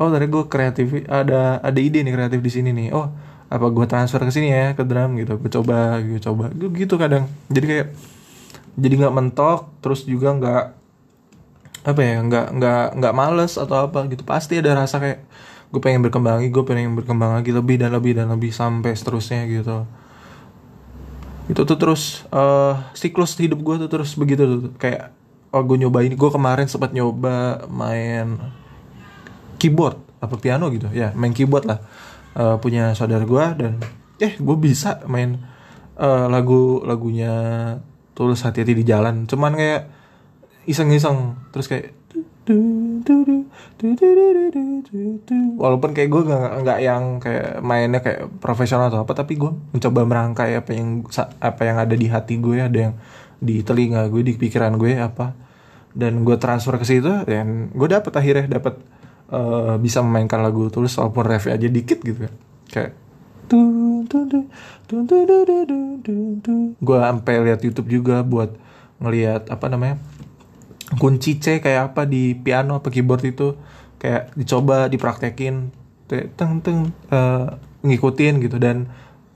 Oh 0.01 0.09
tadi 0.09 0.25
gue 0.29 0.43
kreatif 0.49 1.05
ada 1.09 1.61
ada 1.61 1.79
ide 1.81 2.01
nih 2.01 2.13
kreatif 2.13 2.41
di 2.41 2.51
sini 2.53 2.69
nih. 2.73 2.89
Oh 2.93 3.13
apa 3.47 3.65
gue 3.71 3.85
transfer 3.87 4.19
ke 4.19 4.31
sini 4.31 4.51
ya 4.51 4.75
ke 4.75 4.83
drum 4.83 5.15
gitu 5.15 5.39
gue 5.39 5.51
coba 5.51 6.03
gue 6.03 6.19
coba. 6.19 6.51
Gitu 6.51 6.95
kadang. 6.99 7.31
Jadi 7.47 7.65
kayak 7.65 7.87
jadi 8.77 8.93
nggak 9.05 9.15
mentok 9.15 9.71
terus 9.79 10.03
juga 10.03 10.35
nggak 10.35 10.63
apa 11.87 12.01
ya 12.03 12.19
nggak 12.19 12.47
nggak 12.59 12.85
nggak 12.99 13.13
males 13.15 13.55
atau 13.55 13.87
apa 13.87 14.03
gitu. 14.11 14.27
Pasti 14.27 14.59
ada 14.59 14.75
rasa 14.75 14.99
kayak 14.99 15.23
gue 15.67 15.81
pengen 15.83 16.03
berkembang 16.03 16.43
lagi 16.43 16.49
gue 16.51 16.63
pengen 16.63 16.95
berkembang 16.95 17.39
lagi 17.39 17.51
lebih 17.51 17.75
dan 17.79 17.91
lebih 17.95 18.15
dan 18.15 18.27
lebih 18.31 18.51
sampai 18.51 18.91
seterusnya 18.95 19.47
gitu. 19.47 19.87
Itu 21.47 21.63
tuh 21.63 21.79
terus 21.79 22.27
uh, 22.35 22.75
siklus 22.91 23.39
hidup 23.39 23.63
gue 23.63 23.75
tuh 23.87 23.89
terus 23.89 24.11
begitu 24.19 24.43
tuh. 24.43 24.75
Kayak 24.75 25.15
oh 25.55 25.63
gue 25.63 25.87
nyobain 25.87 26.11
gue 26.11 26.29
kemarin 26.31 26.67
sempat 26.67 26.91
nyoba 26.91 27.63
main 27.71 28.35
keyboard 29.55 29.95
apa 30.19 30.35
piano 30.35 30.67
gitu. 30.75 30.91
Ya 30.91 31.15
main 31.15 31.31
keyboard 31.31 31.63
lah 31.63 31.79
uh, 32.37 32.55
punya 32.61 32.93
saudara 32.93 33.25
gue 33.25 33.45
dan 33.57 33.73
eh 34.21 34.37
gue 34.37 34.57
bisa 34.61 35.01
main 35.09 35.41
uh, 35.97 36.29
lagu 36.29 36.85
lagunya 36.85 37.33
tulus 38.13 38.45
hati-hati 38.45 38.77
di 38.77 38.85
jalan. 38.85 39.25
Cuman 39.25 39.57
kayak 39.57 39.83
iseng-iseng 40.69 41.49
terus 41.49 41.65
kayak 41.65 41.97
walaupun 45.59 45.91
kayak 45.91 46.09
gue 46.09 46.21
nggak 46.31 46.51
nggak 46.63 46.79
yang 46.79 47.03
kayak 47.19 47.59
mainnya 47.59 47.99
kayak 47.99 48.31
profesional 48.39 48.87
atau 48.87 49.03
apa 49.03 49.11
tapi 49.11 49.35
gue 49.35 49.51
mencoba 49.75 50.07
merangkai 50.07 50.55
apa 50.55 50.71
yang 50.71 51.03
apa 51.43 51.61
yang 51.67 51.77
ada 51.77 51.95
di 51.95 52.07
hati 52.07 52.39
gue 52.39 52.63
ada 52.63 52.79
yang 52.89 52.93
di 53.37 53.61
telinga 53.61 54.07
gue 54.09 54.23
di 54.23 54.33
pikiran 54.37 54.77
gue 54.79 54.95
apa. 54.97 55.33
Dan 55.97 56.21
gue 56.21 56.37
transfer 56.37 56.77
ke 56.77 56.85
situ 56.85 57.09
dan 57.25 57.73
gue 57.73 57.87
dapet 57.89 58.13
akhirnya 58.13 58.45
dapet 58.61 58.77
uh, 59.31 59.75
bisa 59.81 60.03
memainkan 60.03 60.43
lagu 60.43 60.67
tulus 60.71 60.95
walaupun 60.99 61.23
ref 61.27 61.47
aja 61.47 61.67
dikit 61.67 62.03
gitu 62.03 62.27
kayak 62.67 62.93
gue 66.77 66.97
sampai 66.99 67.33
lihat 67.47 67.59
YouTube 67.63 67.87
juga 67.87 68.23
buat 68.23 68.51
ngelihat 68.99 69.47
apa 69.47 69.65
namanya 69.71 70.03
kunci 70.95 71.39
C 71.39 71.59
kayak 71.59 71.93
apa 71.93 72.07
di 72.07 72.35
piano 72.35 72.79
apa 72.79 72.87
keyboard 72.91 73.23
itu. 73.27 73.55
Kayak 73.97 74.29
dicoba 74.37 74.87
dipraktekin 74.87 75.73
teng 76.07 76.61
teng 76.61 76.93
uh, 77.11 77.57
ngikutin 77.83 78.39
gitu. 78.43 78.59
Dan 78.59 78.87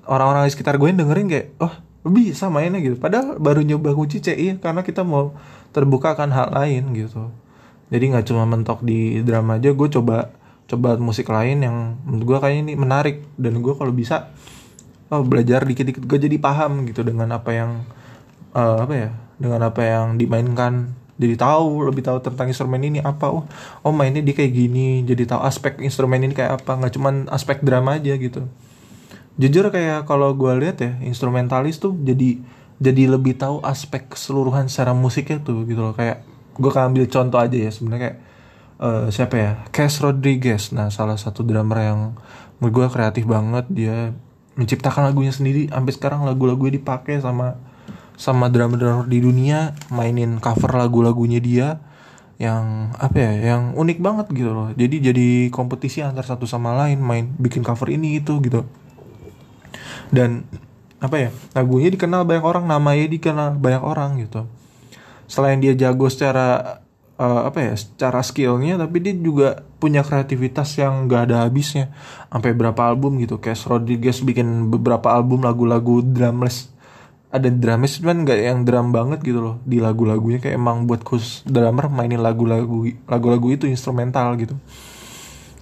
orang-orang 0.07 0.47
di 0.47 0.53
sekitar 0.53 0.79
gue 0.79 0.91
dengerin 0.91 1.27
kayak 1.27 1.47
oh 1.59 1.73
bisa 2.07 2.47
mainnya 2.47 2.79
gitu. 2.79 2.95
Padahal 2.99 3.39
baru 3.39 3.63
nyoba 3.63 3.95
kunci 3.95 4.23
C 4.23 4.35
iya 4.35 4.55
karena 4.59 4.83
kita 4.83 5.03
mau 5.03 5.35
terbuka 5.71 6.19
kan 6.19 6.31
hal 6.35 6.51
lain 6.51 6.91
gitu 6.95 7.31
jadi 7.91 8.03
nggak 8.07 8.25
cuma 8.31 8.47
mentok 8.47 8.79
di 8.87 9.19
drama 9.19 9.59
aja 9.59 9.75
gue 9.75 9.89
coba 9.91 10.31
coba 10.71 10.95
musik 10.95 11.27
lain 11.27 11.59
yang 11.59 11.99
menurut 12.07 12.23
gue 12.23 12.37
kayaknya 12.39 12.61
ini 12.71 12.73
menarik. 12.79 13.27
Dan 13.35 13.59
gue 13.59 13.75
kalau 13.75 13.91
bisa 13.91 14.31
oh 15.11 15.27
belajar 15.27 15.67
dikit-dikit 15.67 16.07
gue 16.07 16.19
jadi 16.23 16.39
paham 16.39 16.87
gitu 16.87 17.03
dengan 17.03 17.35
apa 17.35 17.51
yang 17.51 17.83
uh, 18.55 18.87
apa 18.87 18.93
ya 18.95 19.09
dengan 19.35 19.67
apa 19.67 19.81
yang 19.83 20.15
dimainkan. 20.15 20.95
Jadi 21.21 21.37
tahu 21.37 21.85
lebih 21.85 22.01
tahu 22.01 22.23
tentang 22.23 22.47
instrumen 22.47 22.79
ini 22.79 23.03
apa. 23.03 23.27
Oh 23.27 23.43
oh 23.83 23.91
mainnya 23.91 24.23
dia 24.23 24.31
kayak 24.31 24.55
gini. 24.55 25.03
Jadi 25.03 25.27
tahu 25.27 25.43
aspek 25.43 25.83
instrumen 25.83 26.23
ini 26.23 26.31
kayak 26.31 26.63
apa. 26.63 26.79
Nggak 26.79 26.95
cuman 26.95 27.27
aspek 27.27 27.59
drama 27.59 27.99
aja 27.99 28.15
gitu. 28.15 28.47
Jujur 29.35 29.67
kayak 29.67 30.07
kalau 30.07 30.31
gue 30.31 30.51
lihat 30.63 30.79
ya 30.79 30.95
instrumentalis 31.03 31.75
tuh 31.75 31.91
jadi 31.99 32.39
jadi 32.79 33.11
lebih 33.11 33.35
tahu 33.35 33.59
aspek 33.67 34.07
keseluruhan 34.15 34.71
secara 34.71 34.95
musiknya 34.95 35.43
tuh 35.43 35.67
gitu 35.67 35.83
loh. 35.83 35.91
Kayak 35.91 36.30
gue 36.61 36.71
ambil 36.71 37.09
contoh 37.09 37.41
aja 37.41 37.57
ya 37.57 37.71
sebenarnya 37.73 38.01
kayak 38.05 38.17
uh, 38.81 39.05
siapa 39.09 39.35
ya? 39.37 39.51
Cass 39.73 39.99
Rodriguez. 39.99 40.69
Nah 40.71 40.93
salah 40.93 41.17
satu 41.17 41.41
drummer 41.41 41.81
yang 41.81 41.99
menurut 42.61 42.73
gue 42.73 42.87
kreatif 42.93 43.25
banget 43.25 43.65
dia 43.73 44.13
menciptakan 44.53 45.09
lagunya 45.09 45.33
sendiri. 45.33 45.67
Sampai 45.73 45.91
sekarang 45.97 46.21
lagu-lagunya 46.23 46.77
dipakai 46.77 47.17
sama 47.19 47.57
sama 48.21 48.53
drummer-drummer 48.53 49.09
di 49.09 49.17
dunia 49.17 49.73
mainin 49.89 50.37
cover 50.37 50.77
lagu-lagunya 50.77 51.41
dia 51.41 51.81
yang 52.37 52.93
apa 52.97 53.17
ya 53.17 53.31
yang 53.53 53.73
unik 53.73 53.97
banget 53.97 54.27
gitu 54.33 54.53
loh. 54.53 54.69
Jadi 54.77 54.95
jadi 55.01 55.27
kompetisi 55.49 56.05
antar 56.05 56.25
satu 56.25 56.45
sama 56.45 56.77
lain 56.77 57.01
main 57.01 57.33
bikin 57.41 57.65
cover 57.65 57.89
ini 57.89 58.21
itu 58.21 58.37
gitu. 58.45 58.61
Dan 60.13 60.45
apa 61.01 61.17
ya 61.17 61.29
lagunya 61.57 61.89
dikenal 61.89 62.29
banyak 62.29 62.45
orang 62.45 62.65
namanya 62.69 63.09
dikenal 63.09 63.57
banyak 63.57 63.81
orang 63.81 64.21
gitu 64.21 64.45
selain 65.31 65.63
dia 65.63 65.71
jago 65.71 66.11
secara 66.11 66.83
uh, 67.15 67.47
apa 67.47 67.59
ya 67.63 67.73
secara 67.79 68.19
skillnya 68.19 68.75
tapi 68.75 68.99
dia 68.99 69.15
juga 69.15 69.63
punya 69.79 70.03
kreativitas 70.03 70.75
yang 70.75 71.07
gak 71.07 71.31
ada 71.31 71.47
habisnya. 71.47 71.95
Sampai 72.27 72.51
berapa 72.51 72.83
album 72.83 73.15
gitu 73.23 73.39
kayak 73.39 73.63
Rodriguez 73.63 74.19
bikin 74.19 74.67
beberapa 74.67 75.15
album 75.15 75.47
lagu-lagu 75.47 76.03
drumless. 76.03 76.67
Ada 77.31 77.47
drumis 77.47 77.95
cuman 78.03 78.27
nggak 78.27 78.39
yang 78.43 78.67
drum 78.67 78.91
banget 78.91 79.23
gitu 79.23 79.39
loh. 79.39 79.55
Di 79.63 79.79
lagu-lagunya 79.79 80.43
kayak 80.43 80.59
emang 80.59 80.83
buat 80.83 80.99
khusus 81.07 81.47
drummer 81.47 81.87
mainin 81.87 82.19
lagu-lagu 82.19 82.91
lagu-lagu 83.07 83.47
itu 83.55 83.71
instrumental 83.71 84.35
gitu. 84.35 84.59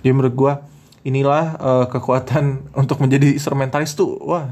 Jadi 0.01 0.09
menurut 0.09 0.33
gue 0.33 0.53
inilah 1.05 1.45
uh, 1.61 1.85
kekuatan 1.85 2.65
untuk 2.81 2.97
menjadi 2.97 3.37
instrumentalis 3.37 3.93
tuh 3.93 4.17
wah 4.17 4.49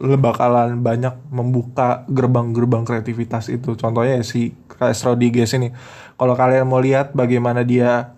bakalan 0.00 0.80
banyak 0.80 1.12
membuka 1.28 2.08
gerbang-gerbang 2.08 2.88
kreativitas 2.88 3.52
itu. 3.52 3.76
Contohnya 3.76 4.24
si 4.24 4.56
Chris 4.64 5.04
Rodriguez 5.04 5.52
ini. 5.52 5.70
Kalau 6.16 6.32
kalian 6.32 6.64
mau 6.64 6.80
lihat 6.80 7.12
bagaimana 7.12 7.60
dia 7.64 8.16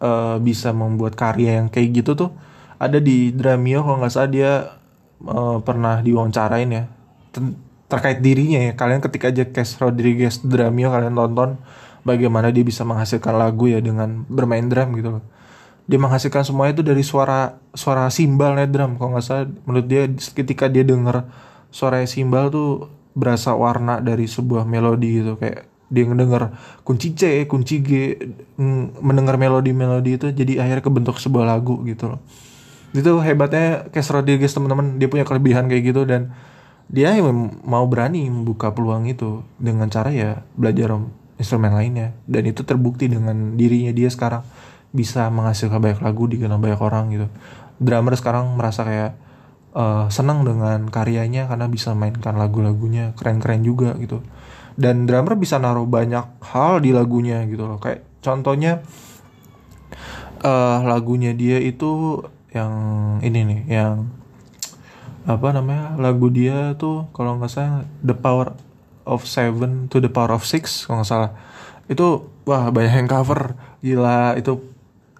uh, 0.00 0.40
bisa 0.40 0.72
membuat 0.72 1.16
karya 1.16 1.60
yang 1.60 1.68
kayak 1.68 2.00
gitu 2.00 2.16
tuh 2.16 2.30
ada 2.80 2.96
di 2.96 3.36
Dramio 3.36 3.84
kalau 3.84 4.00
nggak 4.00 4.12
salah 4.12 4.30
dia 4.32 4.52
uh, 5.28 5.60
pernah 5.60 6.00
diwawancarain 6.00 6.68
ya. 6.72 6.84
Terkait 7.92 8.24
dirinya 8.24 8.60
ya. 8.60 8.72
Kalian 8.72 9.04
ketika 9.04 9.28
aja 9.28 9.44
Cash 9.44 9.76
Rodriguez 9.76 10.40
Dramio 10.40 10.88
kalian 10.88 11.12
tonton 11.12 11.60
bagaimana 12.00 12.48
dia 12.48 12.64
bisa 12.64 12.80
menghasilkan 12.88 13.36
lagu 13.36 13.68
ya 13.68 13.84
dengan 13.84 14.24
bermain 14.24 14.64
drum 14.64 14.96
gitu 14.96 15.20
loh 15.20 15.24
dia 15.90 15.98
menghasilkan 15.98 16.46
semua 16.46 16.70
itu 16.70 16.86
dari 16.86 17.02
suara 17.02 17.58
suara 17.74 18.06
simbalnya 18.14 18.70
drum 18.70 18.94
kalau 18.94 19.18
nggak 19.18 19.26
salah. 19.26 19.50
Menurut 19.66 19.86
dia 19.90 20.06
ketika 20.38 20.70
dia 20.70 20.86
denger 20.86 21.26
suara 21.74 22.06
simbal 22.06 22.46
tuh 22.54 22.86
berasa 23.18 23.58
warna 23.58 23.98
dari 23.98 24.30
sebuah 24.30 24.70
melodi 24.70 25.18
gitu. 25.18 25.34
Kayak 25.34 25.66
dia 25.90 26.06
ngedenger 26.06 26.54
kunci 26.86 27.18
C, 27.18 27.42
kunci 27.50 27.82
G, 27.82 27.90
mendengar 29.02 29.34
melodi-melodi 29.34 30.14
itu 30.14 30.30
jadi 30.30 30.62
akhirnya 30.62 30.86
kebentuk 30.86 31.18
sebuah 31.18 31.42
lagu 31.58 31.82
gitu 31.82 32.14
loh. 32.14 32.22
Itu 32.94 33.18
hebatnya 33.18 33.90
Cash 33.90 34.14
Rodriguez 34.14 34.54
teman-teman, 34.54 35.02
dia 35.02 35.10
punya 35.10 35.26
kelebihan 35.26 35.66
kayak 35.66 35.82
gitu 35.90 36.06
dan 36.06 36.30
dia 36.86 37.18
mau 37.66 37.82
berani 37.90 38.30
membuka 38.30 38.70
peluang 38.70 39.10
itu 39.10 39.42
dengan 39.58 39.90
cara 39.90 40.14
ya 40.14 40.46
belajar 40.54 41.02
instrumen 41.34 41.74
lainnya. 41.74 42.14
Dan 42.30 42.46
itu 42.46 42.62
terbukti 42.62 43.10
dengan 43.10 43.58
dirinya 43.58 43.90
dia 43.90 44.06
sekarang 44.06 44.46
bisa 44.90 45.30
menghasilkan 45.30 45.78
banyak 45.78 46.00
lagu 46.02 46.26
dikenal 46.26 46.58
banyak 46.58 46.80
orang 46.82 47.04
gitu. 47.14 47.26
Drummer 47.80 48.14
sekarang 48.18 48.58
merasa 48.58 48.82
kayak 48.84 49.12
uh, 49.72 50.10
senang 50.10 50.42
dengan 50.42 50.90
karyanya 50.90 51.46
karena 51.46 51.66
bisa 51.70 51.94
mainkan 51.94 52.36
lagu-lagunya. 52.36 53.14
Keren-keren 53.14 53.62
juga 53.62 53.94
gitu. 53.98 54.20
Dan 54.74 55.04
drummer 55.04 55.36
bisa 55.36 55.60
naruh 55.60 55.86
banyak 55.86 56.24
hal 56.40 56.80
di 56.82 56.90
lagunya 56.94 57.44
gitu 57.46 57.66
loh. 57.66 57.78
Kayak 57.78 58.06
contohnya 58.20 58.82
uh, 60.44 60.78
lagunya 60.84 61.36
dia 61.36 61.60
itu 61.60 62.22
yang 62.50 62.72
ini 63.22 63.40
nih 63.46 63.60
yang 63.70 64.10
apa 65.28 65.54
namanya 65.54 65.94
lagu 66.00 66.32
dia 66.32 66.74
tuh 66.74 67.06
kalau 67.14 67.38
nggak 67.38 67.52
salah 67.52 67.86
The 68.02 68.16
Power 68.16 68.56
of 69.06 69.28
Seven 69.28 69.86
to 69.92 70.02
the 70.02 70.10
Power 70.10 70.34
of 70.34 70.48
Six 70.48 70.88
kalau 70.88 71.02
nggak 71.02 71.10
salah. 71.10 71.30
Itu 71.86 72.30
wah 72.48 72.70
banyak 72.72 73.04
yang 73.04 73.10
cover. 73.10 73.54
Gila 73.84 74.36
itu 74.40 74.60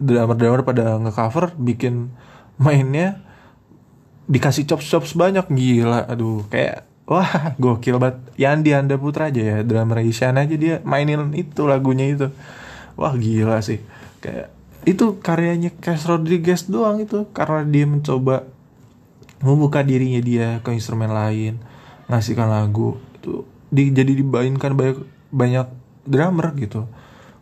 drummer-drummer 0.01 0.65
pada 0.65 0.97
nge-cover 0.97 1.53
bikin 1.61 2.09
mainnya 2.57 3.21
dikasih 4.27 4.65
chops-chops 4.65 5.13
banyak. 5.15 5.47
Gila 5.53 6.09
aduh. 6.09 6.49
Kayak 6.49 6.89
wah 7.05 7.55
gokil 7.61 8.01
banget. 8.01 8.19
Yandi 8.41 8.73
Anda 8.73 8.97
Putra 8.97 9.29
aja 9.29 9.39
ya 9.45 9.57
drummer 9.61 10.01
Isyan 10.01 10.41
aja 10.41 10.57
dia 10.57 10.81
mainin 10.83 11.37
itu 11.37 11.69
lagunya 11.69 12.09
itu. 12.09 12.33
Wah 12.97 13.13
gila 13.15 13.61
sih. 13.61 13.85
Kayak 14.25 14.51
itu 14.89 15.21
karyanya 15.21 15.71
Cash 15.77 16.09
Rodriguez 16.09 16.65
doang 16.65 17.05
itu 17.05 17.29
karena 17.37 17.69
dia 17.69 17.85
mencoba 17.85 18.49
membuka 19.45 19.85
dirinya 19.85 20.21
dia 20.25 20.49
ke 20.65 20.73
instrumen 20.73 21.13
lain 21.13 21.61
ngasihkan 22.09 22.49
lagu. 22.49 22.97
Itu 23.21 23.45
di, 23.69 23.93
jadi 23.93 24.17
dibainkan 24.17 24.73
banyak 24.73 24.99
banyak 25.31 25.67
drummer 26.09 26.57
gitu 26.57 26.89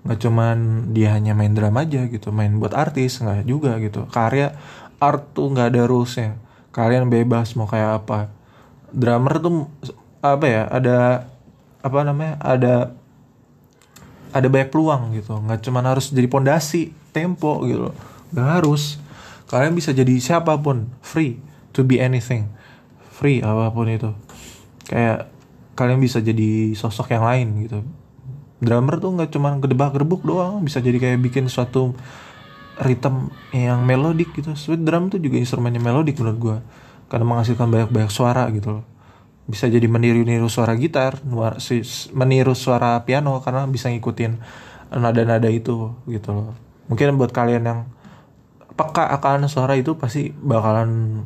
nggak 0.08 0.24
cuman 0.24 0.88
dia 0.96 1.12
hanya 1.12 1.36
main 1.36 1.52
drum 1.52 1.76
aja 1.76 2.08
gitu 2.08 2.32
main 2.32 2.56
buat 2.56 2.72
artis 2.72 3.20
nggak 3.20 3.44
juga 3.44 3.76
gitu. 3.76 4.08
Karya 4.08 4.56
art 4.96 5.36
tuh 5.36 5.52
nggak 5.52 5.76
ada 5.76 5.84
rulesnya. 5.84 6.40
Kalian 6.72 7.12
bebas 7.12 7.52
mau 7.60 7.68
kayak 7.68 8.00
apa. 8.00 8.32
Drummer 8.88 9.36
tuh 9.36 9.68
apa 10.24 10.46
ya 10.48 10.64
ada 10.64 11.28
apa 11.84 11.98
namanya 12.08 12.40
ada 12.40 12.96
ada 14.32 14.48
banyak 14.48 14.72
peluang 14.72 15.12
gitu. 15.12 15.44
Nggak 15.44 15.60
cuman 15.68 15.84
harus 15.92 16.08
jadi 16.08 16.24
pondasi 16.24 16.96
tempo 17.12 17.60
gitu. 17.68 17.92
Nggak 18.32 18.48
harus. 18.48 18.96
Kalian 19.52 19.76
bisa 19.76 19.92
jadi 19.92 20.16
siapa 20.24 20.56
pun. 20.56 20.88
Free 21.04 21.36
to 21.76 21.84
be 21.84 22.00
anything. 22.00 22.48
Free 23.12 23.44
apa 23.44 23.68
pun 23.76 23.92
itu. 23.92 24.16
Kayak 24.88 25.28
kalian 25.76 26.00
bisa 26.00 26.24
jadi 26.24 26.72
sosok 26.72 27.12
yang 27.12 27.28
lain 27.28 27.68
gitu 27.68 27.84
drummer 28.58 28.98
tuh 28.98 29.14
nggak 29.14 29.30
cuma 29.30 29.54
gedebak 29.62 29.94
gerbuk 29.94 30.26
doang 30.26 30.62
bisa 30.66 30.82
jadi 30.82 30.98
kayak 30.98 31.18
bikin 31.22 31.46
suatu 31.46 31.94
rhythm 32.78 33.30
yang 33.50 33.82
melodik 33.82 34.30
gitu. 34.34 34.54
Sweet 34.54 34.82
drum 34.86 35.10
tuh 35.10 35.18
juga 35.18 35.38
instrumennya 35.38 35.82
melodik 35.82 36.18
menurut 36.22 36.38
gue 36.38 36.56
karena 37.10 37.24
menghasilkan 37.26 37.66
banyak-banyak 37.70 38.12
suara 38.12 38.46
gitu 38.54 38.78
loh. 38.78 38.84
Bisa 39.48 39.66
jadi 39.66 39.88
meniru-niru 39.88 40.46
suara 40.46 40.76
gitar 40.76 41.18
meniru 42.12 42.54
suara 42.54 43.00
piano 43.02 43.40
karena 43.40 43.66
bisa 43.66 43.88
ngikutin 43.90 44.32
nada-nada 44.94 45.48
itu 45.50 45.94
gitu 46.06 46.28
loh. 46.30 46.54
Mungkin 46.86 47.18
buat 47.18 47.34
kalian 47.34 47.64
yang 47.66 47.80
peka 48.78 49.10
akan 49.10 49.50
suara 49.50 49.74
itu 49.74 49.98
pasti 49.98 50.30
bakalan 50.30 51.24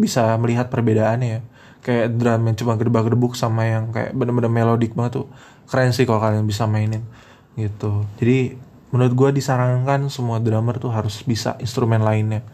bisa 0.00 0.34
melihat 0.40 0.72
perbedaannya 0.72 1.28
ya 1.28 1.40
kayak 1.88 2.20
drum 2.20 2.44
yang 2.44 2.56
cuma 2.60 2.76
gedebak-gedebuk 2.76 3.32
sama 3.32 3.64
yang 3.64 3.88
kayak 3.88 4.12
bener-bener 4.12 4.52
melodik 4.52 4.92
banget 4.92 5.24
tuh. 5.24 5.26
Keren 5.64 5.96
sih 5.96 6.04
kalau 6.04 6.20
kalian 6.20 6.44
bisa 6.44 6.68
mainin 6.68 7.00
gitu. 7.56 8.04
Jadi 8.20 8.60
menurut 8.92 9.16
gue 9.16 9.40
disarankan 9.40 10.12
semua 10.12 10.36
drummer 10.36 10.76
tuh 10.76 10.92
harus 10.92 11.24
bisa 11.24 11.56
instrumen 11.64 12.04
lainnya. 12.04 12.44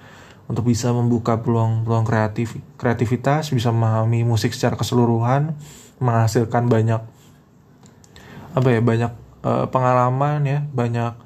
Untuk 0.46 0.70
bisa 0.70 0.94
membuka 0.94 1.40
peluang-peluang 1.42 2.06
kreatif 2.06 2.54
kreativitas 2.78 3.50
bisa 3.50 3.74
memahami 3.74 4.22
musik 4.22 4.54
secara 4.54 4.78
keseluruhan 4.78 5.56
menghasilkan 5.98 6.70
banyak 6.70 7.02
apa 8.54 8.68
ya 8.70 8.78
banyak 8.84 9.12
uh, 9.42 9.66
pengalaman 9.66 10.46
ya 10.46 10.58
banyak 10.70 11.16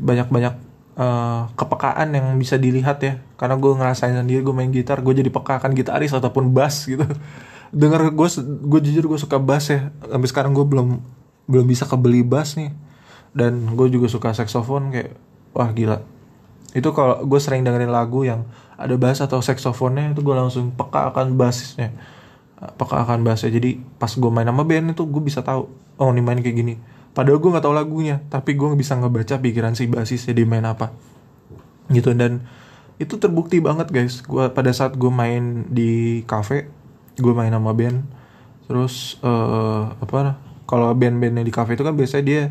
banyak 0.00 0.28
banyak 0.32 0.54
uh, 0.98 1.50
kepekaan 1.54 2.14
yang 2.14 2.26
bisa 2.38 2.58
dilihat 2.58 2.98
ya. 3.02 3.20
Karena 3.38 3.58
gue 3.58 3.72
ngerasain 3.74 4.14
sendiri 4.14 4.40
gue 4.42 4.54
main 4.54 4.70
gitar 4.70 5.02
gue 5.02 5.14
jadi 5.14 5.30
peka 5.30 5.62
akan 5.62 5.72
gitaris 5.74 6.14
ataupun 6.14 6.54
bass 6.54 6.86
gitu. 6.86 7.04
Dengar 7.74 8.10
gue 8.10 8.28
gue 8.64 8.80
jujur 8.90 9.04
gue 9.10 9.18
suka 9.18 9.38
bass 9.38 9.70
ya. 9.70 9.90
Sampai 10.06 10.28
sekarang 10.30 10.52
gue 10.54 10.66
belum 10.66 11.02
belum 11.50 11.66
bisa 11.66 11.84
kebeli 11.86 12.22
bass 12.22 12.56
nih. 12.58 12.70
Dan 13.34 13.74
gue 13.74 13.90
juga 13.90 14.06
suka 14.06 14.30
saxophone 14.34 14.94
kayak 14.94 15.10
wah 15.54 15.70
gila. 15.74 15.98
Itu 16.74 16.90
kalau 16.90 17.22
gue 17.22 17.38
sering 17.38 17.62
dengerin 17.62 17.90
lagu 17.90 18.26
yang 18.26 18.46
ada 18.74 18.98
bass 18.98 19.22
atau 19.22 19.38
saxophone-nya 19.38 20.18
itu 20.18 20.26
gue 20.26 20.34
langsung 20.34 20.74
peka 20.74 21.14
akan 21.14 21.38
bassnya. 21.38 21.94
Peka 22.58 23.06
akan 23.06 23.22
bassnya. 23.22 23.54
Jadi 23.54 23.78
pas 23.98 24.10
gue 24.10 24.30
main 24.30 24.46
sama 24.46 24.66
band 24.66 24.94
itu 24.94 25.02
gue 25.06 25.22
bisa 25.22 25.42
tahu 25.42 25.70
oh 25.98 26.10
ini 26.10 26.22
main 26.22 26.42
kayak 26.42 26.56
gini 26.58 26.74
padahal 27.14 27.38
gue 27.38 27.50
nggak 27.54 27.64
tahu 27.64 27.74
lagunya 27.74 28.20
tapi 28.28 28.58
gue 28.58 28.68
bisa 28.74 28.98
ngebaca 28.98 29.38
pikiran 29.38 29.78
si 29.78 29.86
bassisnya 29.86 30.34
dia 30.34 30.46
main 30.46 30.66
apa. 30.66 30.92
Gitu 31.88 32.12
dan 32.12 32.44
itu 32.98 33.16
terbukti 33.16 33.62
banget 33.62 33.88
guys. 33.94 34.20
Gue 34.26 34.50
pada 34.50 34.74
saat 34.74 34.98
gue 34.98 35.10
main 35.10 35.64
di 35.70 36.20
cafe 36.26 36.68
gue 37.14 37.30
main 37.30 37.54
sama 37.54 37.70
band 37.70 38.02
terus 38.64 39.20
uh, 39.22 39.92
apa 40.00 40.40
kalau 40.64 40.96
band-bandnya 40.96 41.44
di 41.44 41.52
cafe 41.52 41.76
itu 41.76 41.84
kan 41.84 41.94
biasanya 41.94 42.24
dia 42.24 42.42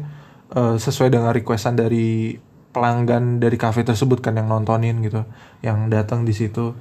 uh, 0.54 0.78
sesuai 0.78 1.10
dengan 1.10 1.34
requestan 1.34 1.74
dari 1.74 2.38
pelanggan 2.74 3.42
dari 3.42 3.58
cafe 3.58 3.86
tersebut 3.86 4.22
kan 4.22 4.38
yang 4.38 4.50
nontonin 4.50 5.02
gitu 5.02 5.26
yang 5.62 5.90
datang 5.90 6.26
di 6.26 6.34
situ. 6.34 6.74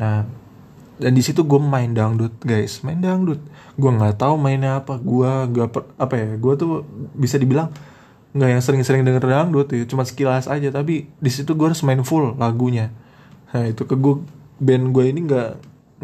Nah 0.00 0.43
dan 0.94 1.10
di 1.10 1.22
situ 1.26 1.42
gue 1.42 1.58
main 1.58 1.90
dangdut 1.90 2.34
guys. 2.46 2.82
Main 2.86 3.02
dangdut. 3.02 3.42
Gue 3.74 3.90
nggak 3.90 4.22
tahu 4.22 4.38
mainnya 4.38 4.78
apa. 4.78 4.94
Gue 5.02 5.26
gak 5.26 5.68
per, 5.74 5.82
apa 5.98 6.14
ya 6.14 6.28
gue 6.38 6.54
tuh 6.54 6.86
bisa 7.18 7.34
dibilang 7.34 7.74
nggak 8.34 8.50
yang 8.50 8.62
sering-sering 8.62 9.02
denger 9.02 9.26
dangdut 9.26 9.66
ya. 9.74 9.82
Cuma 9.90 10.06
sekilas 10.06 10.46
aja. 10.46 10.68
Tapi 10.70 11.10
di 11.10 11.30
situ 11.30 11.58
gue 11.58 11.66
harus 11.66 11.82
main 11.82 11.98
full 12.06 12.38
lagunya. 12.38 12.94
Nah 13.50 13.66
itu 13.66 13.82
ke 13.82 13.98
gue 13.98 14.22
band 14.62 14.94
gue 14.94 15.04
ini 15.10 15.20
nggak 15.26 15.50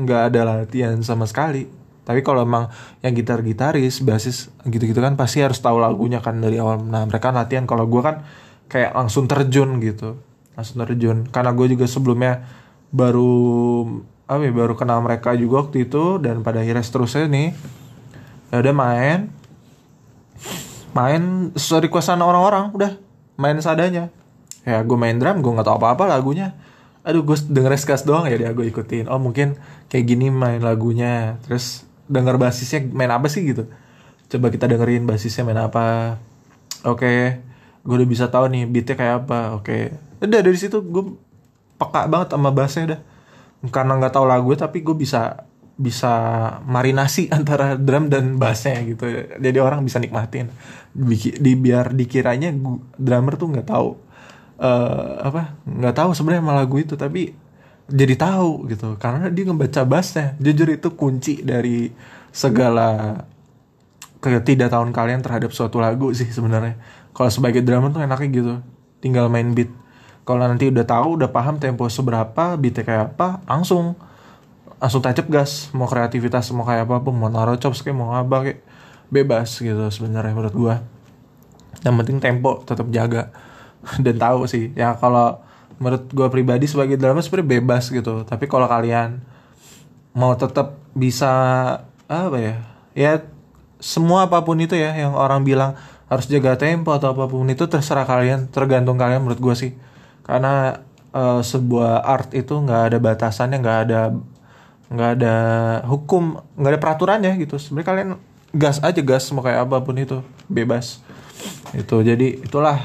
nggak 0.03 0.21
ada 0.35 0.41
latihan 0.43 0.99
sama 1.07 1.27
sekali. 1.31 1.71
Tapi 2.03 2.27
kalau 2.27 2.43
emang 2.43 2.67
yang 3.07 3.15
gitar 3.15 3.39
gitaris 3.47 4.03
basis 4.03 4.51
gitu 4.67 4.83
gitu 4.91 4.99
kan 4.99 5.15
pasti 5.15 5.39
harus 5.39 5.63
tahu 5.63 5.79
lagunya 5.79 6.19
kan 6.19 6.43
dari 6.43 6.59
awal. 6.59 6.83
Nah 6.83 7.07
mereka 7.07 7.31
latihan. 7.31 7.63
Kalau 7.63 7.87
gue 7.87 8.03
kan 8.03 8.27
kayak 8.67 8.91
langsung 8.99 9.31
terjun 9.31 9.79
gitu. 9.79 10.19
Langsung 10.59 10.83
terjun. 10.83 11.31
Karena 11.31 11.55
gue 11.55 11.79
juga 11.79 11.87
sebelumnya 11.87 12.43
baru 12.91 13.87
apa 14.31 14.47
ya, 14.47 14.55
baru 14.55 14.79
kenal 14.79 15.03
mereka 15.03 15.35
juga 15.35 15.67
waktu 15.67 15.91
itu 15.91 16.23
dan 16.23 16.47
pada 16.47 16.63
akhirnya 16.63 16.87
seterusnya 16.87 17.27
nih. 17.27 17.51
Ya 18.55 18.63
udah 18.63 18.75
main. 18.75 19.19
Main 20.95 21.51
sesuai 21.59 21.91
requestan 21.91 22.23
orang-orang 22.23 22.71
udah. 22.71 22.95
Main 23.35 23.59
seadanya. 23.59 24.07
Ya 24.63 24.87
gue 24.87 24.95
main 24.95 25.19
drum 25.19 25.43
gue 25.43 25.51
nggak 25.51 25.67
tahu 25.67 25.83
apa-apa 25.83 26.07
lagunya. 26.07 26.55
Aduh 27.03 27.27
gue 27.27 27.35
denger 27.43 27.75
skas 27.75 28.07
doang 28.07 28.31
ya 28.31 28.39
dia 28.39 28.55
gue 28.55 28.71
ikutin. 28.71 29.11
Oh 29.11 29.19
mungkin 29.19 29.59
kayak 29.91 30.07
gini 30.07 30.31
main 30.31 30.63
lagunya. 30.63 31.43
Terus 31.43 31.83
denger 32.07 32.39
basisnya 32.39 32.87
main 32.87 33.11
apa 33.11 33.27
sih 33.27 33.43
gitu. 33.43 33.67
Coba 34.31 34.55
kita 34.55 34.71
dengerin 34.71 35.11
basisnya 35.11 35.43
main 35.43 35.59
apa. 35.59 36.23
Oke 36.87 37.03
okay. 37.03 37.21
gue 37.83 37.95
udah 37.99 38.07
bisa 38.07 38.31
tahu 38.31 38.47
nih 38.47 38.63
beatnya 38.71 38.95
kayak 38.95 39.15
apa. 39.27 39.59
Oke. 39.59 39.91
Okay. 39.91 40.23
udah 40.23 40.39
dari 40.39 40.55
situ 40.55 40.79
gue 40.79 41.19
peka 41.81 42.07
banget 42.07 42.29
sama 42.31 42.55
bassnya 42.55 42.95
udah 42.95 43.01
karena 43.69 44.01
nggak 44.01 44.17
tahu 44.17 44.25
lagu 44.25 44.57
tapi 44.57 44.81
gue 44.81 44.97
bisa 44.97 45.45
bisa 45.81 46.13
marinasi 46.69 47.29
antara 47.37 47.77
drum 47.81 48.13
dan 48.13 48.37
bassnya 48.37 48.81
gitu. 48.85 49.09
Jadi 49.41 49.59
orang 49.61 49.81
bisa 49.81 49.97
nikmatin. 49.97 50.53
Di 51.17 51.53
biar 51.57 51.97
dikiranya 51.97 52.53
gua, 52.57 52.81
drummer 53.01 53.41
tuh 53.41 53.49
nggak 53.57 53.69
tahu 53.69 53.89
uh, 54.61 55.25
apa 55.25 55.57
nggak 55.65 55.95
tahu 55.97 56.11
sebenarnya 56.13 56.43
sama 56.45 56.55
lagu 56.61 56.77
itu 56.77 56.95
tapi 57.01 57.33
jadi 57.89 58.15
tahu 58.15 58.69
gitu. 58.69 59.01
Karena 59.01 59.33
dia 59.33 59.45
ngebaca 59.49 59.83
bassnya. 59.89 60.37
Jujur 60.37 60.69
itu 60.69 60.93
kunci 60.93 61.41
dari 61.41 61.89
segala 62.31 63.25
ketidaktahuan 64.21 64.93
kalian 64.93 65.25
terhadap 65.25 65.51
suatu 65.57 65.81
lagu 65.81 66.13
sih 66.13 66.29
sebenarnya. 66.29 66.77
Kalau 67.17 67.33
sebagai 67.33 67.65
drummer 67.65 67.89
tuh 67.89 68.05
enaknya 68.05 68.29
gitu. 68.31 68.55
Tinggal 69.01 69.33
main 69.33 69.57
beat 69.57 69.73
kalau 70.25 70.47
nanti 70.47 70.69
udah 70.69 70.85
tahu 70.85 71.19
udah 71.21 71.31
paham 71.33 71.57
tempo 71.57 71.89
seberapa 71.89 72.55
beatnya 72.55 72.85
kayak 72.85 73.05
apa 73.17 73.41
langsung 73.49 73.97
langsung 74.81 75.03
tancap 75.05 75.27
gas. 75.29 75.69
Mau 75.77 75.87
kreativitas 75.89 76.49
mau 76.57 76.65
kayak 76.65 76.89
apa 76.89 77.03
pun 77.05 77.15
mau 77.17 77.29
naruh 77.29 77.61
chops 77.61 77.85
kayak 77.85 77.97
mau 77.97 78.17
apa 78.17 78.37
kayak 78.49 78.61
bebas 79.11 79.61
gitu 79.61 79.91
sebenarnya 79.93 80.33
menurut 80.33 80.55
gua. 80.57 80.75
Yang 81.85 81.95
penting 82.05 82.19
tempo 82.21 82.63
tetap 82.65 82.89
jaga. 82.93 83.33
Dan 84.05 84.21
tahu 84.21 84.45
sih 84.49 84.73
ya 84.77 84.97
kalau 84.97 85.41
menurut 85.81 86.13
gue 86.13 86.29
pribadi 86.29 86.69
sebagai 86.69 87.01
drummer 87.01 87.25
sebenarnya 87.25 87.61
bebas 87.61 87.85
gitu. 87.89 88.25
Tapi 88.29 88.45
kalau 88.45 88.69
kalian 88.69 89.25
mau 90.13 90.37
tetap 90.37 90.77
bisa 90.93 91.31
apa 92.11 92.37
ya 92.37 92.55
ya 92.99 93.13
semua 93.79 94.27
apa 94.27 94.43
pun 94.43 94.59
itu 94.59 94.75
ya 94.75 94.93
yang 94.93 95.15
orang 95.15 95.47
bilang 95.47 95.79
harus 96.11 96.27
jaga 96.27 96.59
tempo 96.59 96.91
atau 96.91 97.15
apa 97.15 97.31
pun 97.31 97.47
itu 97.47 97.71
terserah 97.71 98.03
kalian 98.03 98.51
tergantung 98.51 98.99
kalian 98.99 99.23
menurut 99.23 99.39
gue 99.39 99.55
sih 99.55 99.73
karena 100.31 100.79
uh, 101.11 101.43
sebuah 101.43 102.07
art 102.07 102.31
itu 102.39 102.55
nggak 102.55 102.95
ada 102.95 102.99
batasannya 103.03 103.59
nggak 103.59 103.79
ada 103.91 104.01
nggak 104.91 105.11
ada 105.19 105.37
hukum 105.91 106.39
nggak 106.55 106.71
ada 106.71 106.81
peraturannya 106.83 107.33
gitu. 107.43 107.59
Sebenarnya 107.59 107.89
kalian 107.91 108.11
gas 108.55 108.79
aja 108.79 109.03
gas 109.03 109.27
mau 109.35 109.43
kayak 109.43 109.67
apa 109.67 109.83
pun 109.83 109.99
itu 109.99 110.23
bebas. 110.47 111.03
Itu 111.75 112.07
jadi 112.07 112.39
itulah 112.47 112.79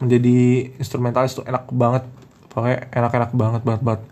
menjadi 0.00 0.72
instrumentalis 0.80 1.36
tuh 1.36 1.44
enak 1.44 1.68
banget. 1.68 2.08
Pokoknya 2.48 2.88
enak-enak 2.88 3.30
banget 3.36 3.62
banget 3.68 3.82
banget. 3.84 4.02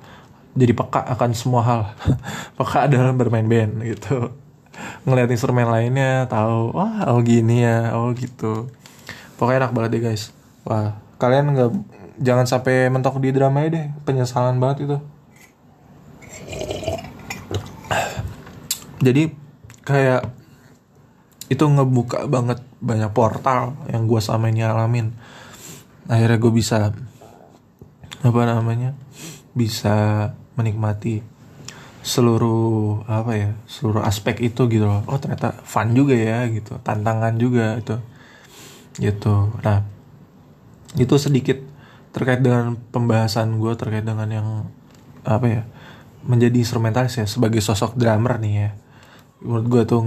Jadi 0.60 0.72
peka 0.76 1.00
akan 1.16 1.30
semua 1.32 1.62
hal. 1.64 1.82
Peka 2.60 2.92
dalam 2.92 3.16
bermain 3.16 3.48
band 3.48 3.80
gitu. 3.88 4.36
Ngeliat 5.08 5.32
instrumen 5.32 5.68
lainnya 5.68 6.28
tahu 6.28 6.76
wah 6.76 7.08
oh 7.08 7.24
gini 7.24 7.64
ya 7.64 7.96
oh 7.96 8.12
gitu. 8.12 8.68
Pokoknya 9.40 9.68
enak 9.68 9.72
banget 9.72 9.90
deh 9.96 10.02
guys. 10.12 10.32
Wah 10.68 11.00
kalian 11.20 11.52
nggak 11.52 11.99
jangan 12.20 12.44
sampai 12.44 12.92
mentok 12.92 13.18
di 13.18 13.32
drama 13.32 13.64
deh. 13.64 13.88
Penyesalan 14.04 14.60
banget 14.60 14.86
itu. 14.86 14.96
Jadi 19.00 19.32
kayak 19.80 20.28
itu 21.50 21.64
ngebuka 21.64 22.28
banget 22.28 22.60
banyak 22.78 23.10
portal 23.10 23.74
yang 23.88 24.04
gue 24.04 24.20
sama 24.20 24.52
ini 24.52 24.62
alamin. 24.62 25.16
Akhirnya 26.06 26.36
gue 26.36 26.52
bisa 26.52 26.92
apa 28.20 28.40
namanya 28.44 28.92
bisa 29.56 30.28
menikmati 30.54 31.24
seluruh 32.00 33.04
apa 33.08 33.32
ya 33.36 33.50
seluruh 33.64 34.04
aspek 34.04 34.52
itu 34.52 34.68
gitu 34.68 34.84
loh. 34.84 35.00
Oh 35.08 35.16
ternyata 35.16 35.56
fun 35.64 35.96
juga 35.96 36.14
ya 36.14 36.44
gitu. 36.52 36.76
Tantangan 36.84 37.40
juga 37.40 37.80
itu. 37.80 37.96
Gitu. 39.00 39.34
Nah 39.64 39.80
itu 41.00 41.14
sedikit 41.16 41.56
terkait 42.10 42.42
dengan 42.42 42.74
pembahasan 42.90 43.58
gue 43.62 43.72
terkait 43.78 44.02
dengan 44.02 44.26
yang 44.26 44.48
apa 45.22 45.46
ya 45.46 45.62
menjadi 46.26 46.56
instrumentalis 46.58 47.16
ya 47.16 47.26
sebagai 47.28 47.62
sosok 47.62 47.96
drummer 47.96 48.36
nih 48.42 48.54
ya. 48.54 48.70
Menurut 49.40 49.66
gue 49.68 49.82
tuh 49.88 50.00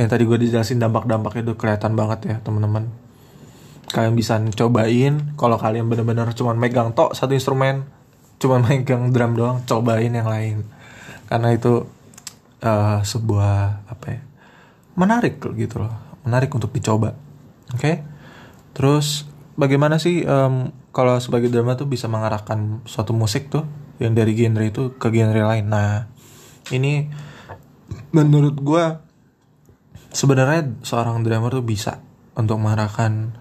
yang 0.00 0.08
tadi 0.08 0.24
gue 0.24 0.38
dijelasin 0.40 0.80
dampak-dampaknya 0.80 1.52
itu 1.52 1.54
kelihatan 1.54 1.92
banget 1.94 2.20
ya 2.26 2.36
teman-teman. 2.42 2.90
Kalian 3.92 4.14
bisa 4.16 4.40
cobain 4.56 5.36
kalau 5.36 5.60
kalian 5.60 5.86
bener-bener 5.86 6.32
cuman 6.32 6.56
megang 6.56 6.96
tok 6.96 7.12
satu 7.12 7.36
instrumen 7.36 7.84
cuman 8.40 8.64
megang 8.68 9.12
drum 9.12 9.36
doang 9.38 9.62
cobain 9.68 10.10
yang 10.10 10.26
lain. 10.26 10.64
Karena 11.28 11.52
itu 11.54 11.86
uh, 12.64 12.98
sebuah 13.04 13.86
apa 13.88 14.06
ya 14.08 14.20
menarik 14.92 15.40
gitu 15.56 15.80
loh 15.80 15.92
menarik 16.24 16.50
untuk 16.52 16.72
dicoba. 16.72 17.14
Oke? 17.72 17.80
Okay? 17.80 17.96
terus 18.72 19.28
bagaimana 19.54 20.00
sih 20.00 20.24
um, 20.24 20.72
kalau 20.92 21.16
sebagai 21.18 21.48
drama 21.48 21.72
tuh 21.74 21.88
bisa 21.88 22.06
mengarahkan 22.06 22.84
suatu 22.84 23.16
musik 23.16 23.48
tuh 23.48 23.64
yang 23.96 24.12
dari 24.12 24.36
genre 24.36 24.62
itu 24.68 24.92
ke 25.00 25.08
genre 25.08 25.40
lain. 25.40 25.66
Nah 25.72 26.06
ini 26.68 27.08
menurut 28.12 28.60
gue 28.60 28.84
sebenarnya 30.12 30.68
seorang 30.84 31.24
drummer 31.24 31.48
tuh 31.48 31.64
bisa 31.64 32.04
untuk 32.36 32.60
mengarahkan 32.60 33.32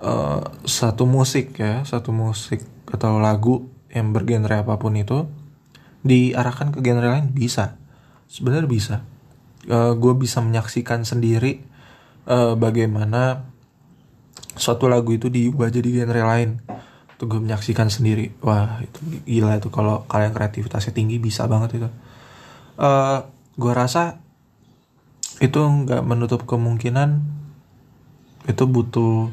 uh, 0.00 0.40
satu 0.64 1.04
musik 1.04 1.56
ya 1.60 1.84
satu 1.84 2.12
musik 2.12 2.64
atau 2.88 3.20
lagu 3.20 3.68
yang 3.92 4.12
bergenre 4.16 4.60
apa 4.60 4.76
pun 4.80 4.96
itu 4.96 5.28
diarahkan 6.00 6.72
ke 6.72 6.80
genre 6.80 7.12
lain 7.12 7.28
bisa. 7.36 7.76
Sebenarnya 8.26 8.66
bisa. 8.66 8.96
Uh, 9.68 9.92
eh, 9.92 9.92
gue 10.00 10.12
bisa 10.16 10.40
menyaksikan 10.40 11.04
sendiri 11.04 11.60
uh, 12.24 12.56
bagaimana 12.56 13.52
suatu 14.56 14.88
lagu 14.88 15.12
itu 15.12 15.28
diubah 15.28 15.68
jadi 15.68 16.02
genre 16.02 16.22
lain 16.24 16.50
tuh 17.16 17.26
gue 17.28 17.40
menyaksikan 17.40 17.88
sendiri. 17.88 18.32
Wah 18.44 18.80
itu 18.84 18.98
gila 19.24 19.56
itu. 19.56 19.68
Kalau 19.72 20.04
kalian 20.08 20.36
kreativitasnya 20.36 20.92
tinggi 20.92 21.16
bisa 21.16 21.48
banget 21.48 21.80
itu. 21.80 21.88
Uh, 22.76 23.24
gue 23.56 23.72
rasa 23.72 24.20
itu 25.40 25.60
nggak 25.60 26.04
menutup 26.04 26.48
kemungkinan 26.48 27.24
itu 28.46 28.64
butuh 28.64 29.28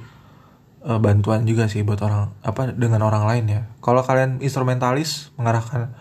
uh, 0.83 0.99
bantuan 0.99 1.47
juga 1.47 1.71
sih 1.71 1.83
buat 1.83 1.99
orang 2.03 2.31
apa 2.43 2.71
dengan 2.75 3.03
orang 3.03 3.23
lain 3.27 3.45
ya. 3.47 3.61
Kalau 3.79 4.03
kalian 4.03 4.39
instrumentalis 4.43 5.31
mengarahkan 5.39 5.95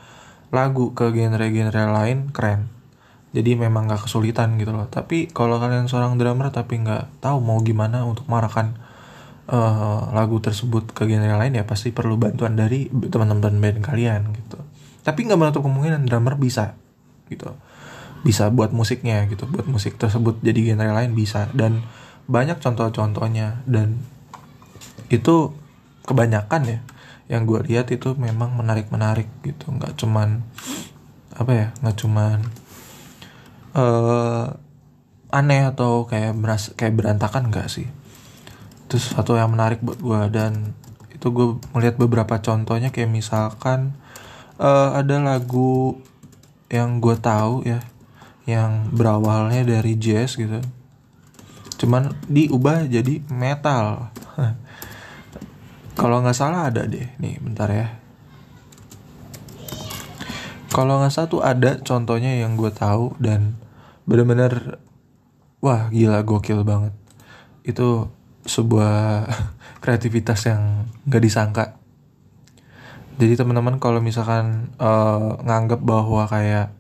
lagu 0.53 0.92
ke 0.92 1.11
genre-genre 1.11 1.90
lain 1.90 2.31
keren. 2.31 2.68
Jadi 3.33 3.57
memang 3.57 3.88
gak 3.88 4.05
kesulitan 4.05 4.61
gitu 4.61 4.77
loh. 4.77 4.85
Tapi 4.92 5.33
kalau 5.33 5.57
kalian 5.57 5.88
seorang 5.88 6.21
drummer 6.21 6.53
tapi 6.53 6.85
nggak 6.85 7.25
tahu 7.25 7.40
mau 7.40 7.57
gimana 7.64 8.05
untuk 8.05 8.29
marahkan 8.29 8.77
uh, 9.51 10.13
lagu 10.15 10.39
tersebut 10.39 10.95
ke 10.95 11.09
genre 11.09 11.41
lain 11.41 11.59
ya 11.59 11.65
pasti 11.67 11.91
perlu 11.91 12.15
bantuan 12.21 12.55
dari 12.55 12.87
teman-teman 12.91 13.59
band 13.59 13.79
kalian 13.83 14.31
gitu. 14.37 14.59
Tapi 15.03 15.27
nggak 15.27 15.39
menutup 15.41 15.63
kemungkinan 15.67 16.07
drummer 16.07 16.39
bisa 16.39 16.79
gitu. 17.27 17.51
Bisa 18.23 18.53
buat 18.55 18.71
musiknya 18.71 19.27
gitu. 19.27 19.51
Buat 19.51 19.67
musik 19.67 19.99
tersebut 19.99 20.39
jadi 20.45 20.75
genre 20.75 20.95
lain 20.95 21.19
bisa. 21.19 21.51
Dan 21.51 21.83
banyak 22.31 22.63
contoh-contohnya. 22.63 23.67
Dan 23.67 23.99
itu 25.11 25.57
kebanyakan 26.07 26.63
ya 26.69 26.81
yang 27.31 27.49
gue 27.49 27.65
lihat 27.65 27.89
itu 27.91 28.15
memang 28.15 28.55
menarik 28.55 28.95
menarik 28.95 29.27
gitu. 29.43 29.75
Nggak 29.75 29.99
cuman 29.99 30.47
apa 31.33 31.51
ya 31.51 31.67
nggak 31.81 31.97
cuman 31.97 32.39
uh, 33.73 34.53
aneh 35.33 35.65
atau 35.65 36.05
kayak 36.05 36.37
beras 36.37 36.77
kayak 36.77 36.93
berantakan 36.93 37.49
nggak 37.49 37.73
sih 37.73 37.89
itu 38.93 39.01
satu 39.01 39.41
yang 39.41 39.57
menarik 39.57 39.81
buat 39.81 39.97
gue 39.97 40.21
dan 40.29 40.77
itu 41.09 41.33
gue 41.33 41.57
melihat 41.73 41.97
beberapa 41.97 42.37
contohnya 42.45 42.93
kayak 42.93 43.09
misalkan 43.09 43.97
uh, 44.61 44.93
ada 44.93 45.17
lagu 45.17 45.97
yang 46.69 47.01
gue 47.01 47.17
tahu 47.17 47.65
ya 47.65 47.81
yang 48.45 48.93
berawalnya 48.93 49.65
dari 49.65 49.97
jazz 49.97 50.37
gitu 50.37 50.61
cuman 51.81 52.13
diubah 52.29 52.85
jadi 52.85 53.25
metal 53.33 54.13
Kalau 55.93 56.25
nggak 56.25 56.37
salah 56.37 56.73
ada 56.73 56.89
deh, 56.89 57.05
nih 57.21 57.37
bentar 57.37 57.69
ya. 57.69 57.89
Kalau 60.73 61.05
nggak 61.05 61.13
salah 61.13 61.29
tuh 61.29 61.43
ada 61.45 61.77
contohnya 61.85 62.33
yang 62.33 62.57
gue 62.57 62.73
tahu 62.73 63.13
dan 63.21 63.61
bener-bener 64.09 64.81
wah 65.61 65.93
gila 65.93 66.25
gokil 66.25 66.65
banget. 66.65 66.97
Itu 67.61 68.09
sebuah 68.47 69.27
kreativitas 69.83 70.47
yang 70.47 70.87
nggak 71.07 71.23
disangka. 71.23 71.65
Jadi 73.21 73.37
teman-teman 73.39 73.77
kalau 73.77 74.01
misalkan 74.01 74.73
uh, 74.81 75.37
nganggap 75.45 75.85
bahwa 75.85 76.25
kayak 76.27 76.73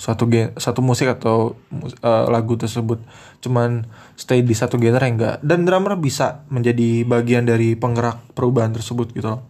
suatu 0.00 0.24
gen 0.32 0.56
satu 0.56 0.80
musik 0.80 1.12
atau 1.12 1.60
uh, 2.00 2.24
lagu 2.32 2.56
tersebut 2.56 3.04
cuman 3.44 3.84
stay 4.16 4.40
di 4.40 4.56
satu 4.56 4.80
genre 4.80 5.04
enggak 5.04 5.44
dan 5.44 5.68
drummer 5.68 6.00
bisa 6.00 6.48
menjadi 6.48 7.04
bagian 7.04 7.44
dari 7.44 7.76
penggerak 7.76 8.32
perubahan 8.32 8.72
tersebut 8.72 9.12
gitu 9.12 9.36
loh. 9.36 9.44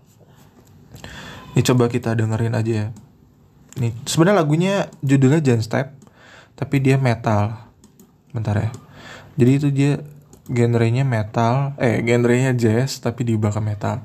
Ini 1.55 1.63
coba 1.63 1.87
kita 1.87 2.19
dengerin 2.19 2.59
aja 2.59 2.73
ya. 2.73 2.87
Ini 3.79 3.95
sebenarnya 4.03 4.43
lagunya 4.43 4.75
judulnya 5.07 5.39
Jan 5.39 5.63
Step 5.63 5.95
tapi 6.59 6.83
dia 6.83 6.99
metal. 6.99 7.71
Bentar 8.35 8.59
ya. 8.59 8.71
Jadi 9.39 9.51
itu 9.55 9.69
dia 9.71 10.03
genrenya 10.51 11.07
metal, 11.07 11.79
eh 11.79 12.03
genrenya 12.03 12.53
jazz 12.53 12.99
tapi 12.99 13.23
diubah 13.23 13.55
ke 13.55 13.63
metal. 13.63 14.03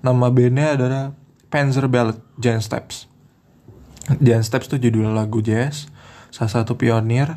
Nama 0.00 0.30
bandnya 0.30 0.78
adalah 0.78 1.04
Panzer 1.50 1.90
Ballad 1.90 2.22
Jan 2.38 2.62
Steps. 2.62 3.10
Jan 4.22 4.46
Steps 4.46 4.70
tuh 4.70 4.78
judul 4.80 5.10
lagu 5.12 5.42
jazz, 5.42 5.90
salah 6.30 6.62
satu 6.62 6.78
pionir, 6.78 7.36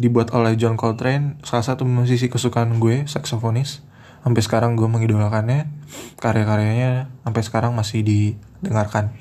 dibuat 0.00 0.32
oleh 0.32 0.56
John 0.56 0.80
Coltrane, 0.80 1.38
salah 1.44 1.62
satu 1.62 1.84
musisi 1.84 2.26
kesukaan 2.32 2.80
gue, 2.80 3.04
saksofonis. 3.06 3.84
Sampai 4.24 4.42
sekarang 4.42 4.74
gue 4.74 4.88
mengidolakannya, 4.90 5.70
karya-karyanya 6.18 7.12
sampai 7.22 7.42
sekarang 7.46 7.72
masih 7.76 8.02
didengarkan. 8.02 9.14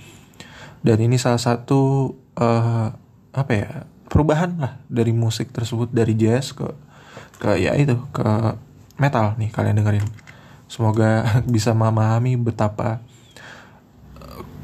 Dan 0.82 0.97
ini 1.04 1.21
salah 1.21 1.41
satu 1.41 2.13
uh, 2.38 2.93
apa 3.34 3.52
ya 3.54 3.69
perubahan 4.10 4.58
lah 4.58 4.73
dari 4.89 5.13
musik 5.13 5.54
tersebut 5.54 5.91
dari 5.93 6.17
jazz 6.17 6.56
ke 6.56 6.65
ke 7.38 7.62
ya 7.62 7.78
itu 7.78 7.93
ke 8.10 8.26
metal 8.98 9.38
nih 9.38 9.50
kalian 9.50 9.82
dengerin. 9.82 10.06
Semoga 10.68 11.26
bisa 11.54 11.72
memahami 11.72 12.36
betapa 12.38 13.00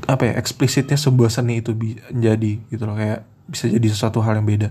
apa 0.03 0.23
ya 0.27 0.33
eksplisitnya 0.35 0.99
sebuah 0.99 1.31
seni 1.31 1.63
itu 1.63 1.71
menjadi 1.71 2.59
gitu 2.67 2.83
loh 2.83 2.99
kayak 2.99 3.23
bisa 3.47 3.71
jadi 3.71 3.87
sesuatu 3.87 4.19
hal 4.19 4.35
yang 4.35 4.43
beda 4.43 4.69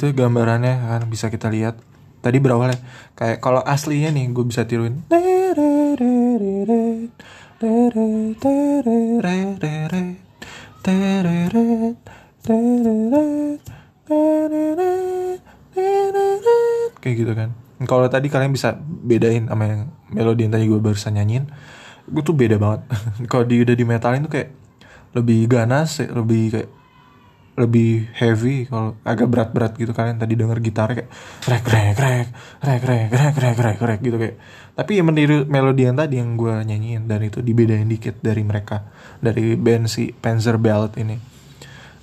gitu 0.00 0.16
gambarannya 0.16 0.80
kan 0.80 1.04
bisa 1.12 1.28
kita 1.28 1.52
lihat. 1.52 1.76
Tadi 2.24 2.40
berawal 2.40 2.72
ya 2.72 2.80
kayak 3.20 3.44
kalau 3.44 3.60
aslinya 3.60 4.08
nih 4.08 4.32
gue 4.32 4.44
bisa 4.48 4.64
tiruin 4.64 5.04
kayak 17.00 17.16
gitu 17.20 17.32
kan. 17.36 17.52
Kalau 17.84 18.08
tadi 18.08 18.32
kalian 18.32 18.56
bisa 18.56 18.76
bedain 18.80 19.48
sama 19.48 19.64
yang 19.68 19.92
melodi 20.08 20.48
yang 20.48 20.52
tadi 20.56 20.64
gue 20.64 20.80
barusan 20.80 21.20
nyanyiin 21.20 21.44
gue 22.08 22.22
tuh 22.24 22.32
beda 22.32 22.56
banget. 22.56 22.88
Kalau 23.30 23.44
di 23.44 23.60
udah 23.60 23.76
di 23.76 23.84
metalin 23.84 24.24
tuh 24.24 24.32
kayak 24.32 24.50
lebih 25.12 25.44
ganas 25.50 26.00
lebih 26.00 26.42
kayak 26.56 26.79
lebih 27.60 28.08
heavy 28.16 28.64
kalau 28.64 28.96
agak 29.04 29.28
berat-berat 29.28 29.76
gitu 29.76 29.92
kalian 29.92 30.16
tadi 30.16 30.32
denger 30.32 30.58
gitarnya 30.64 31.04
kayak 31.04 31.10
rek 31.44 31.64
rek 31.68 31.96
rek 32.00 32.28
rek 32.64 32.82
rek 32.82 33.10
rek 33.12 33.36
rek 33.36 33.58
rek 33.60 33.78
rek 33.84 34.00
gitu 34.00 34.16
kayak. 34.16 34.36
Tapi 34.72 34.90
yang 34.96 35.12
meniru 35.12 35.44
melodi 35.44 35.84
yang 35.84 36.00
tadi 36.00 36.16
yang 36.16 36.40
gue 36.40 36.54
nyanyiin 36.64 37.04
dan 37.04 37.20
itu 37.20 37.44
dibedain 37.44 37.84
dikit 37.84 38.16
dari 38.24 38.40
mereka 38.40 38.88
dari 39.20 39.54
band 39.60 39.92
si 39.92 40.10
Panzer 40.10 40.56
Ballad 40.56 40.96
ini. 40.96 41.20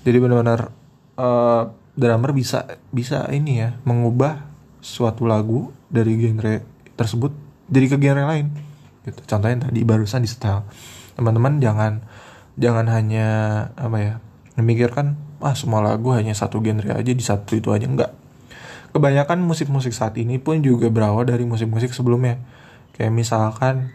Jadi 0.05 0.17
benar-benar 0.21 0.69
uh, 1.17 1.63
drummer 1.97 2.31
bisa 2.37 2.77
bisa 2.93 3.25
ini 3.33 3.65
ya 3.65 3.73
mengubah 3.81 4.45
suatu 4.79 5.25
lagu 5.25 5.73
dari 5.89 6.13
genre 6.21 6.61
tersebut 6.93 7.33
jadi 7.67 7.85
ke 7.89 7.97
genre 7.97 8.23
lain. 8.23 8.47
Gitu. 9.03 9.19
Contohnya 9.25 9.67
tadi 9.67 9.81
barusan 9.81 10.21
di 10.21 10.29
style 10.29 10.63
teman-teman 11.17 11.57
jangan 11.57 12.05
jangan 12.61 12.85
hanya 12.93 13.27
apa 13.73 13.97
ya 13.97 14.13
memikirkan 14.53 15.17
ah 15.37 15.53
semua 15.53 15.85
lagu 15.85 16.09
hanya 16.13 16.33
satu 16.33 16.57
genre 16.61 16.93
aja 16.93 17.11
di 17.13 17.23
satu 17.23 17.57
itu 17.57 17.69
aja 17.69 17.85
enggak. 17.85 18.11
Kebanyakan 18.95 19.43
musik-musik 19.45 19.93
saat 19.93 20.17
ini 20.17 20.41
pun 20.41 20.57
juga 20.65 20.89
berawal 20.89 21.29
dari 21.29 21.45
musik-musik 21.45 21.93
sebelumnya. 21.93 22.41
Kayak 22.97 23.13
misalkan 23.13 23.93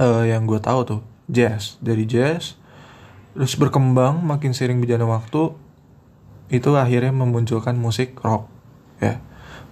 uh, 0.00 0.24
yang 0.24 0.48
gue 0.48 0.56
tahu 0.56 0.80
tuh 0.88 1.00
jazz. 1.28 1.76
Dari 1.84 2.08
jazz 2.08 2.56
terus 3.36 3.54
berkembang 3.54 4.24
makin 4.26 4.50
sering 4.50 4.82
berjalan 4.82 5.06
waktu 5.06 5.54
itu 6.50 6.70
akhirnya 6.74 7.12
memunculkan 7.12 7.76
musik 7.76 8.16
rock 8.24 8.48
ya. 9.04 9.20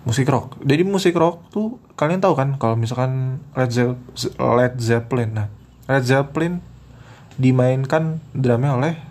Musik 0.04 0.28
rock. 0.28 0.60
Jadi 0.60 0.84
musik 0.84 1.16
rock 1.16 1.48
tuh 1.48 1.80
kalian 1.96 2.20
tahu 2.20 2.36
kan 2.36 2.60
kalau 2.60 2.76
misalkan 2.76 3.42
Led, 3.56 3.72
Ze 3.72 3.96
Led 4.36 4.76
Zeppelin. 4.76 5.30
Nah 5.32 5.48
Led 5.88 6.04
Zeppelin 6.04 6.60
dimainkan 7.40 8.20
drumnya 8.36 8.76
oleh 8.76 9.07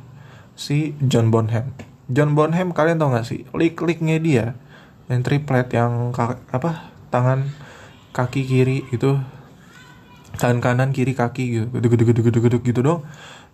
si 0.58 0.98
John 1.00 1.30
Bonham. 1.30 1.72
John 2.10 2.34
Bonham 2.34 2.74
kalian 2.74 2.98
tau 2.98 3.13
gak 3.13 3.30
sih? 3.30 3.46
Lick-licknya 3.54 4.17
dia. 4.17 4.46
Yang 5.08 5.22
triplet 5.24 5.72
yang 5.72 6.12
apa 6.52 6.91
tangan 7.13 7.48
kaki 8.12 8.43
kiri 8.43 8.84
itu 8.91 9.15
tangan 10.36 10.60
kanan 10.60 10.89
kiri 10.91 11.13
kaki 11.13 11.43
gitu. 11.54 11.65
Geduk 11.70 11.93
geduk 11.93 12.26
geduk 12.26 12.43
geduk 12.50 12.62
gitu 12.65 12.82
dong. 12.82 13.06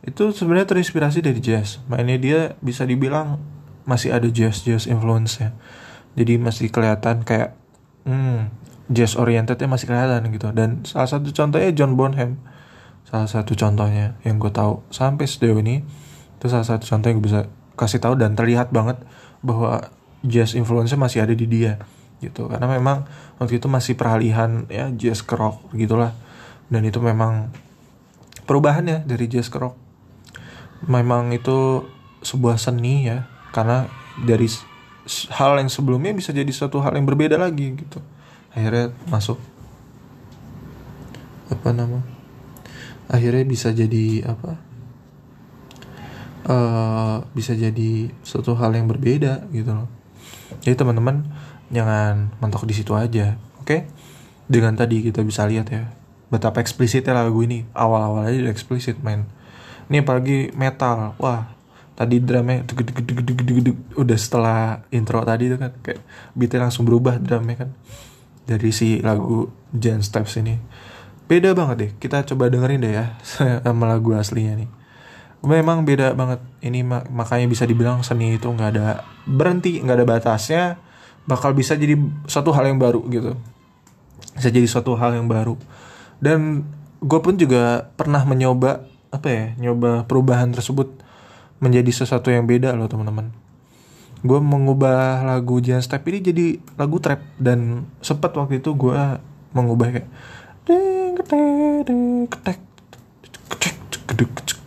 Itu 0.02 0.32
sebenarnya 0.32 0.74
terinspirasi 0.74 1.20
dari 1.20 1.44
jazz. 1.44 1.84
Mainnya 1.92 2.18
dia 2.18 2.40
bisa 2.64 2.88
dibilang 2.88 3.38
masih 3.84 4.16
ada 4.16 4.32
jazz 4.32 4.64
jazz 4.64 4.88
influence 4.88 5.44
nya 5.44 5.52
jadi 6.14 6.38
masih 6.38 6.70
kelihatan 6.70 7.26
kayak 7.26 7.58
hmm, 8.06 8.54
jazz 8.94 9.18
orientednya 9.18 9.66
masih 9.66 9.90
kelihatan 9.90 10.30
gitu. 10.30 10.54
Dan 10.54 10.86
salah 10.86 11.10
satu 11.10 11.34
contohnya 11.34 11.74
John 11.74 11.98
Bonham. 11.98 12.38
Salah 13.10 13.30
satu 13.30 13.58
contohnya 13.58 14.18
yang 14.22 14.38
gue 14.38 14.54
tahu. 14.54 14.86
Sampai 14.94 15.26
sejauh 15.26 15.58
ini 15.62 15.82
itu 16.44 16.52
salah 16.52 16.68
satu 16.68 16.84
contoh 16.84 17.08
yang 17.08 17.24
bisa 17.24 17.48
kasih 17.80 18.04
tahu 18.04 18.20
dan 18.20 18.36
terlihat 18.36 18.76
banget 18.76 19.00
bahwa 19.40 19.88
jazz 20.28 20.60
influence 20.60 20.92
masih 21.00 21.24
ada 21.24 21.32
di 21.32 21.48
dia 21.48 21.80
gitu. 22.20 22.52
Karena 22.52 22.68
memang 22.68 23.08
waktu 23.40 23.64
itu 23.64 23.72
masih 23.72 23.96
peralihan 23.96 24.68
ya 24.68 24.92
jazz 24.92 25.24
ke 25.24 25.40
rock 25.40 25.72
gitulah 25.72 26.12
dan 26.68 26.84
itu 26.84 27.00
memang 27.00 27.48
perubahan 28.44 28.84
ya 28.84 29.00
dari 29.08 29.32
jazz 29.32 29.48
ke 29.48 29.56
rock. 29.56 29.80
Memang 30.84 31.32
itu 31.32 31.88
sebuah 32.20 32.60
seni 32.60 33.08
ya 33.08 33.24
karena 33.56 33.88
dari 34.20 34.52
hal 35.32 35.64
yang 35.64 35.72
sebelumnya 35.72 36.12
bisa 36.12 36.36
jadi 36.36 36.52
suatu 36.52 36.84
hal 36.84 36.92
yang 37.00 37.08
berbeda 37.08 37.40
lagi 37.40 37.72
gitu. 37.72 38.04
Akhirnya 38.52 38.92
masuk. 39.08 39.40
Apa 41.48 41.72
nama? 41.72 42.04
Akhirnya 43.08 43.48
bisa 43.48 43.72
jadi 43.72 44.28
apa 44.28 44.73
uh, 46.48 47.24
bisa 47.32 47.56
jadi 47.56 48.12
suatu 48.24 48.56
hal 48.56 48.76
yang 48.76 48.88
berbeda 48.88 49.48
gitu 49.52 49.72
loh. 49.72 49.90
Jadi 50.64 50.76
teman-teman 50.80 51.26
jangan 51.74 52.30
mentok 52.40 52.68
di 52.68 52.76
situ 52.76 52.94
aja 52.94 53.36
oke? 53.60 53.68
Okay? 53.68 53.82
dengan 54.48 54.76
tadi 54.76 55.00
kita 55.02 55.24
bisa 55.24 55.48
lihat 55.48 55.72
ya 55.72 55.90
betapa 56.28 56.60
eksplisitnya 56.60 57.16
lagu 57.16 57.40
ini. 57.46 57.64
Awal-awal 57.72 58.30
aja 58.30 58.52
eksplisit 58.52 59.00
main 59.02 59.26
ini 59.88 60.04
apalagi 60.04 60.52
metal. 60.56 61.16
Wah 61.18 61.54
tadi 61.94 62.18
drumnya 62.18 62.66
udah 63.94 64.18
setelah 64.18 64.82
intro 64.90 65.22
tadi 65.22 65.46
itu 65.46 65.58
kan 65.62 65.72
kayak 65.86 66.02
beatnya 66.34 66.66
langsung 66.66 66.90
berubah 66.90 67.22
drumnya 67.22 67.66
kan 67.66 67.70
dari 68.50 68.74
si 68.74 69.00
lagu 69.00 69.48
Jan 69.72 70.04
Steps 70.04 70.42
ini. 70.42 70.58
Beda 71.24 71.56
banget 71.56 71.76
deh 71.80 71.92
kita 72.04 72.28
coba 72.34 72.52
dengerin 72.52 72.84
deh 72.84 72.94
ya 72.94 73.06
sama 73.64 73.88
lagu 73.88 74.12
aslinya 74.12 74.60
nih 74.60 74.83
memang 75.44 75.84
beda 75.84 76.16
banget 76.16 76.40
ini 76.64 76.88
mak 76.88 77.12
makanya 77.12 77.52
bisa 77.52 77.68
dibilang 77.68 78.00
seni 78.00 78.40
itu 78.40 78.48
nggak 78.48 78.70
ada 78.80 79.04
berhenti 79.28 79.84
nggak 79.84 79.98
ada 80.00 80.08
batasnya 80.08 80.64
bakal 81.28 81.52
bisa 81.52 81.76
jadi 81.76 82.00
suatu 82.28 82.56
hal 82.56 82.72
yang 82.72 82.80
baru 82.80 83.04
gitu 83.12 83.36
bisa 84.40 84.50
jadi 84.50 84.64
suatu 84.64 84.96
hal 84.96 85.20
yang 85.20 85.28
baru 85.28 85.60
dan 86.24 86.64
gue 87.04 87.20
pun 87.20 87.36
juga 87.36 87.92
pernah 88.00 88.24
mencoba 88.24 88.88
apa 89.12 89.28
ya 89.28 89.44
nyoba 89.60 90.08
perubahan 90.08 90.56
tersebut 90.56 90.96
menjadi 91.60 91.92
sesuatu 91.92 92.32
yang 92.32 92.48
beda 92.48 92.72
loh 92.72 92.88
teman-teman 92.88 93.36
gue 94.24 94.40
mengubah 94.40 95.28
lagu 95.28 95.60
Jan 95.60 95.84
Step 95.84 96.08
ini 96.08 96.24
jadi 96.24 96.46
lagu 96.80 97.04
trap 97.04 97.20
dan 97.36 97.84
sempat 98.00 98.32
waktu 98.40 98.64
itu 98.64 98.72
gue 98.72 99.20
mengubah 99.52 99.92
kayak 99.92 100.08
ding 100.64 101.20
ketek 101.20 101.84
ketek 102.32 102.60
ketek 104.08 104.63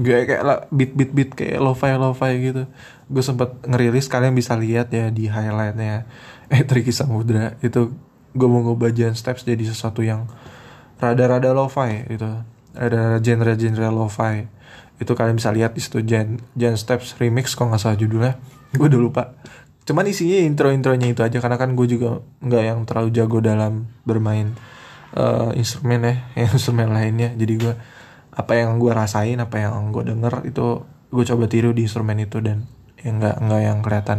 gue 0.00 0.16
kayak 0.24 0.70
beat 0.72 0.92
beat 0.96 1.10
beat 1.12 1.30
kayak 1.36 1.60
lo-fi 1.60 1.92
lo-fi 1.98 2.32
gitu. 2.40 2.64
Gue 3.10 3.22
sempet 3.24 3.52
ngerilis 3.66 4.06
kalian 4.06 4.32
bisa 4.32 4.54
lihat 4.56 4.88
ya 4.94 5.10
di 5.10 5.26
highlightnya 5.26 6.06
eh 6.54 6.62
Tricky 6.64 6.94
Samudra 6.94 7.58
itu 7.60 7.92
gue 8.30 8.48
mau 8.48 8.62
ngubah 8.62 8.94
Jan 8.94 9.18
Steps 9.18 9.42
jadi 9.42 9.60
sesuatu 9.66 10.00
yang 10.06 10.30
rada-rada 11.02 11.50
lo-fi 11.52 12.06
gitu. 12.06 12.28
Ada 12.78 13.18
genre-genre 13.18 13.88
lo-fi. 13.90 14.46
Itu 15.00 15.16
kalian 15.16 15.36
bisa 15.40 15.50
lihat 15.50 15.74
di 15.74 15.82
situ 15.82 16.00
Jan 16.06 16.38
Jan 16.54 16.78
Steps 16.78 17.18
remix 17.18 17.52
kok 17.58 17.66
nggak 17.66 17.80
salah 17.82 17.98
judulnya. 17.98 18.38
Gue 18.78 18.86
udah 18.86 19.00
lupa. 19.00 19.22
Cuman 19.82 20.06
isinya 20.06 20.38
intro-intronya 20.38 21.10
itu 21.10 21.26
aja 21.26 21.42
karena 21.42 21.58
kan 21.58 21.74
gue 21.74 21.82
juga 21.90 22.22
nggak 22.44 22.62
yang 22.62 22.78
terlalu 22.86 23.10
jago 23.10 23.42
dalam 23.42 23.90
bermain 24.06 24.54
uh, 25.18 25.50
instrumen 25.58 26.06
ya 26.06 26.14
instrumen 26.54 26.94
lainnya. 26.94 27.34
Jadi 27.34 27.54
gue 27.58 27.74
apa 28.40 28.56
yang 28.56 28.80
gue 28.80 28.88
rasain 28.88 29.36
apa 29.36 29.60
yang 29.60 29.92
gue 29.92 30.08
denger 30.08 30.48
itu 30.48 30.80
gue 31.12 31.24
coba 31.28 31.44
tiru 31.50 31.76
di 31.76 31.84
instrumen 31.84 32.16
itu 32.16 32.40
dan 32.40 32.64
yang 33.04 33.20
nggak 33.20 33.36
nggak 33.36 33.60
yang 33.60 33.78
kelihatan 33.84 34.18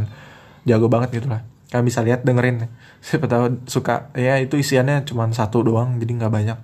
jago 0.68 0.88
banget 0.92 1.22
gitu 1.22 1.28
lah. 1.32 1.42
Kalian 1.74 1.86
bisa 1.88 2.06
lihat 2.06 2.22
dengerin. 2.22 2.70
Siapa 3.06 3.26
tahu 3.26 3.66
suka. 3.66 4.14
Ya 4.14 4.38
itu 4.38 4.60
isiannya 4.60 5.08
cuma 5.08 5.26
satu 5.34 5.66
doang 5.66 5.98
jadi 5.98 6.12
nggak 6.22 6.34
banyak. 6.34 6.60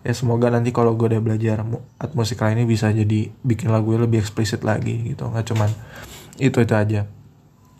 Ya 0.00 0.12
semoga 0.16 0.48
nanti 0.48 0.72
kalau 0.72 0.96
gue 0.96 1.12
udah 1.12 1.20
belajar 1.20 1.60
art 2.00 2.12
musik 2.16 2.40
lainnya 2.40 2.64
bisa 2.64 2.88
jadi 2.88 3.28
bikin 3.44 3.68
lagu 3.68 3.92
lebih 3.96 4.20
eksplisit 4.20 4.64
lagi 4.64 5.12
gitu. 5.12 5.28
Nggak 5.28 5.54
cuman 5.54 5.70
itu 6.40 6.56
itu 6.60 6.74
aja. 6.74 7.08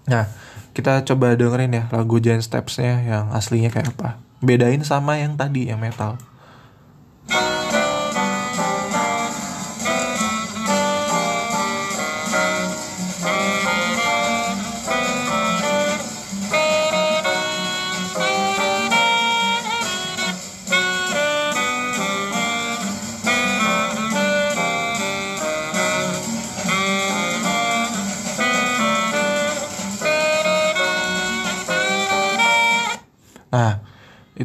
Nah 0.09 0.29
kita 0.71 1.03
coba 1.05 1.35
dengerin 1.35 1.73
ya 1.77 1.85
lagu 1.91 2.23
Giant 2.23 2.45
Stepsnya 2.45 3.03
yang 3.05 3.25
aslinya 3.33 3.73
kayak 3.73 3.97
apa. 3.97 4.21
Bedain 4.41 4.81
sama 4.85 5.21
yang 5.21 5.37
tadi 5.37 5.69
yang 5.69 5.81
metal 5.81 6.17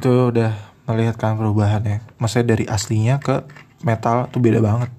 itu 0.06 0.30
udah 0.30 0.54
melihatkan 0.86 1.34
perubahan 1.34 1.82
ya. 1.82 1.98
Maksudnya 2.22 2.54
dari 2.54 2.70
aslinya 2.70 3.18
ke 3.18 3.41
metal 3.82 4.30
tuh 4.30 4.38
beda 4.38 4.62
banget. 4.62 4.94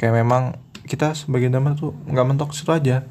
Kayak 0.00 0.24
memang 0.24 0.56
kita 0.88 1.12
sebagai 1.12 1.52
drummer 1.52 1.76
tuh 1.76 1.92
nggak 2.08 2.24
mentok 2.24 2.56
situ 2.56 2.72
aja. 2.72 3.04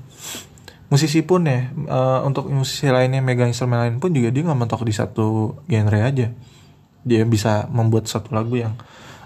musisi 0.90 1.22
pun 1.22 1.46
ya 1.46 1.70
uh, 1.86 2.26
untuk 2.26 2.50
musisi 2.50 2.90
lainnya 2.90 3.22
megang 3.22 3.54
instrumen 3.54 3.78
lain 3.78 4.02
pun 4.02 4.10
juga 4.10 4.34
dia 4.34 4.42
nggak 4.42 4.58
mentok 4.58 4.82
di 4.82 4.90
satu 4.90 5.54
genre 5.70 6.02
aja 6.02 6.34
dia 7.06 7.22
bisa 7.30 7.70
membuat 7.70 8.10
satu 8.10 8.34
lagu 8.34 8.58
yang 8.58 8.74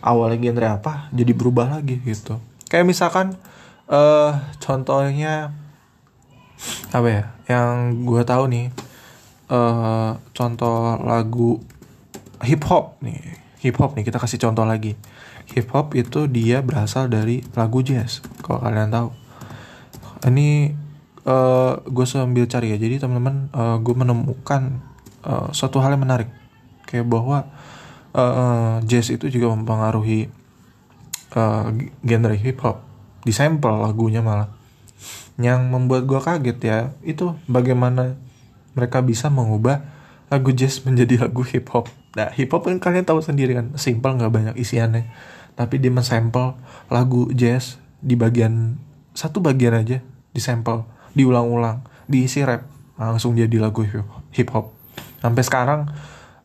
awalnya 0.03 0.43
genre 0.43 0.67
apa 0.75 1.07
jadi 1.15 1.31
berubah 1.31 1.79
lagi 1.79 2.03
gitu 2.03 2.35
kayak 2.67 2.83
misalkan 2.83 3.39
uh, 3.87 4.43
contohnya 4.59 5.55
apa 6.91 7.07
ya 7.07 7.23
yang 7.47 8.03
gue 8.03 8.21
tahu 8.27 8.43
nih 8.51 8.67
uh, 9.47 10.19
contoh 10.35 10.99
lagu 10.99 11.63
hip 12.43 12.63
hop 12.67 12.99
nih. 12.99 13.19
Hip 13.63 13.79
hop 13.79 13.95
nih 13.95 14.03
kita 14.03 14.19
kasih 14.19 14.39
contoh 14.43 14.67
lagi. 14.67 14.99
Hip 15.55 15.71
hop 15.71 15.95
itu 15.95 16.27
dia 16.27 16.59
berasal 16.59 17.07
dari 17.07 17.43
lagu 17.55 17.79
jazz 17.79 18.19
kalau 18.43 18.59
kalian 18.59 18.91
tahu. 18.91 19.09
Ini 20.27 20.71
uh, 21.27 21.31
eh, 21.31 21.73
gue 21.87 22.05
sambil 22.07 22.45
cari 22.47 22.75
ya. 22.75 22.77
Jadi 22.77 22.99
teman-teman 22.99 23.47
uh, 23.55 23.77
gue 23.79 23.95
menemukan 23.95 24.83
uh, 25.23 25.47
suatu 25.55 25.79
hal 25.79 25.95
yang 25.95 26.03
menarik. 26.03 26.29
Kayak 26.87 27.07
bahwa 27.07 27.47
uh, 28.11 28.83
jazz 28.83 29.07
itu 29.09 29.31
juga 29.31 29.51
mempengaruhi 29.55 30.27
uh, 31.39 31.71
genre 32.03 32.35
hip 32.35 32.59
hop. 32.63 32.83
Disampel 33.23 33.79
lagunya 33.79 34.19
malah. 34.19 34.51
Yang 35.39 35.59
membuat 35.71 36.03
gue 36.03 36.19
kaget 36.19 36.57
ya 36.61 36.77
itu 37.07 37.33
bagaimana 37.47 38.19
mereka 38.75 38.99
bisa 38.99 39.31
mengubah 39.31 39.81
lagu 40.27 40.51
jazz 40.51 40.83
menjadi 40.83 41.25
lagu 41.25 41.41
hip 41.47 41.71
hop 41.71 41.87
nah 42.13 42.29
hip 42.33 42.53
hop 42.53 42.69
kan 42.69 42.77
kalian 42.77 43.05
tahu 43.05 43.21
sendiri 43.21 43.57
kan 43.57 43.73
simple 43.77 44.13
nggak 44.13 44.31
banyak 44.31 44.55
isiannya. 44.57 45.09
Tapi 45.53 45.77
dia 45.77 45.93
mensampel 45.93 46.57
lagu 46.89 47.29
jazz 47.33 47.77
di 48.01 48.17
bagian 48.17 48.81
satu 49.13 49.39
bagian 49.39 49.77
aja 49.77 50.01
disampel 50.33 50.81
diulang-ulang 51.13 51.85
diisi 52.09 52.41
rap 52.41 52.65
langsung 52.97 53.37
jadi 53.37 53.61
lagu 53.61 53.85
hip 54.33 54.49
hop 54.49 54.73
sampai 55.21 55.43
sekarang 55.45 55.81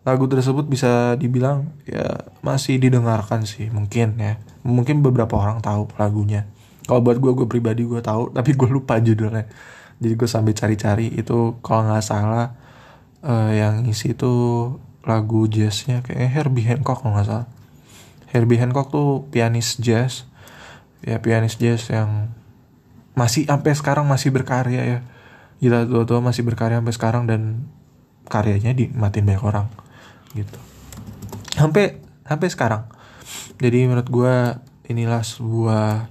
lagu 0.07 0.25
tersebut 0.25 0.65
bisa 0.65 1.19
dibilang 1.21 1.69
ya 1.85 2.25
masih 2.41 2.81
didengarkan 2.81 3.45
sih 3.45 3.69
mungkin 3.69 4.17
ya. 4.17 4.41
Mungkin 4.65 5.05
beberapa 5.05 5.37
orang 5.37 5.61
tahu 5.61 5.89
lagunya. 6.01 6.49
Kalau 6.89 7.05
buat 7.05 7.21
gue 7.21 7.33
gue 7.37 7.45
pribadi 7.45 7.85
gue 7.85 8.01
tahu 8.01 8.31
tapi 8.37 8.57
gue 8.57 8.69
lupa 8.71 8.97
judulnya. 8.97 9.45
Jadi 9.99 10.15
gue 10.15 10.29
sambil 10.31 10.55
cari-cari 10.57 11.13
itu 11.13 11.59
kalau 11.61 11.91
nggak 11.91 12.05
salah 12.07 12.55
uh, 13.21 13.51
yang 13.53 13.85
isi 13.85 14.17
itu 14.17 14.33
lagu 15.09 15.49
jazznya 15.49 16.05
kayak 16.05 16.29
Herbie 16.29 16.69
Hancock 16.69 17.01
kalau 17.01 17.17
nggak 17.17 17.27
salah. 17.27 17.49
Herbie 18.29 18.61
Hancock 18.61 18.93
tuh 18.93 19.25
pianis 19.33 19.81
jazz. 19.81 20.29
Ya 21.01 21.17
pianis 21.25 21.57
jazz 21.57 21.89
yang 21.89 22.29
masih 23.17 23.49
sampai 23.49 23.73
sekarang 23.73 24.05
masih 24.05 24.29
berkarya 24.29 24.85
ya. 24.85 24.99
Kita 25.59 25.89
tua-tua 25.89 26.21
masih 26.21 26.45
berkarya 26.45 26.85
sampai 26.85 26.95
sekarang 26.95 27.25
dan 27.25 27.65
karyanya 28.29 28.77
dimatin 28.77 29.25
banyak 29.25 29.43
orang 29.43 29.67
gitu. 30.37 30.61
Sampai 31.57 32.05
sampai 32.29 32.49
sekarang. 32.53 32.85
Jadi 33.57 33.89
menurut 33.89 34.07
gue 34.13 34.35
inilah 34.93 35.25
sebuah 35.25 36.07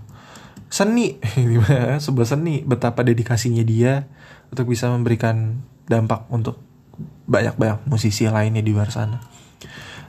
seni 0.68 1.22
sebuah 2.06 2.28
seni 2.28 2.66
betapa 2.66 3.06
dedikasinya 3.06 3.62
dia 3.62 4.10
untuk 4.52 4.74
bisa 4.74 4.92
memberikan 4.92 5.64
dampak 5.88 6.28
untuk 6.28 6.67
banyak-banyak 7.28 7.84
musisi 7.92 8.26
lainnya 8.32 8.64
di 8.64 8.72
luar 8.72 8.90
sana. 8.90 9.20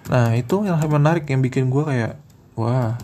Nah 0.08 0.32
itu 0.38 0.64
yang 0.64 0.78
menarik 0.88 1.28
yang 1.28 1.42
bikin 1.44 1.68
gue 1.68 1.84
kayak 1.84 2.16
wah 2.54 2.96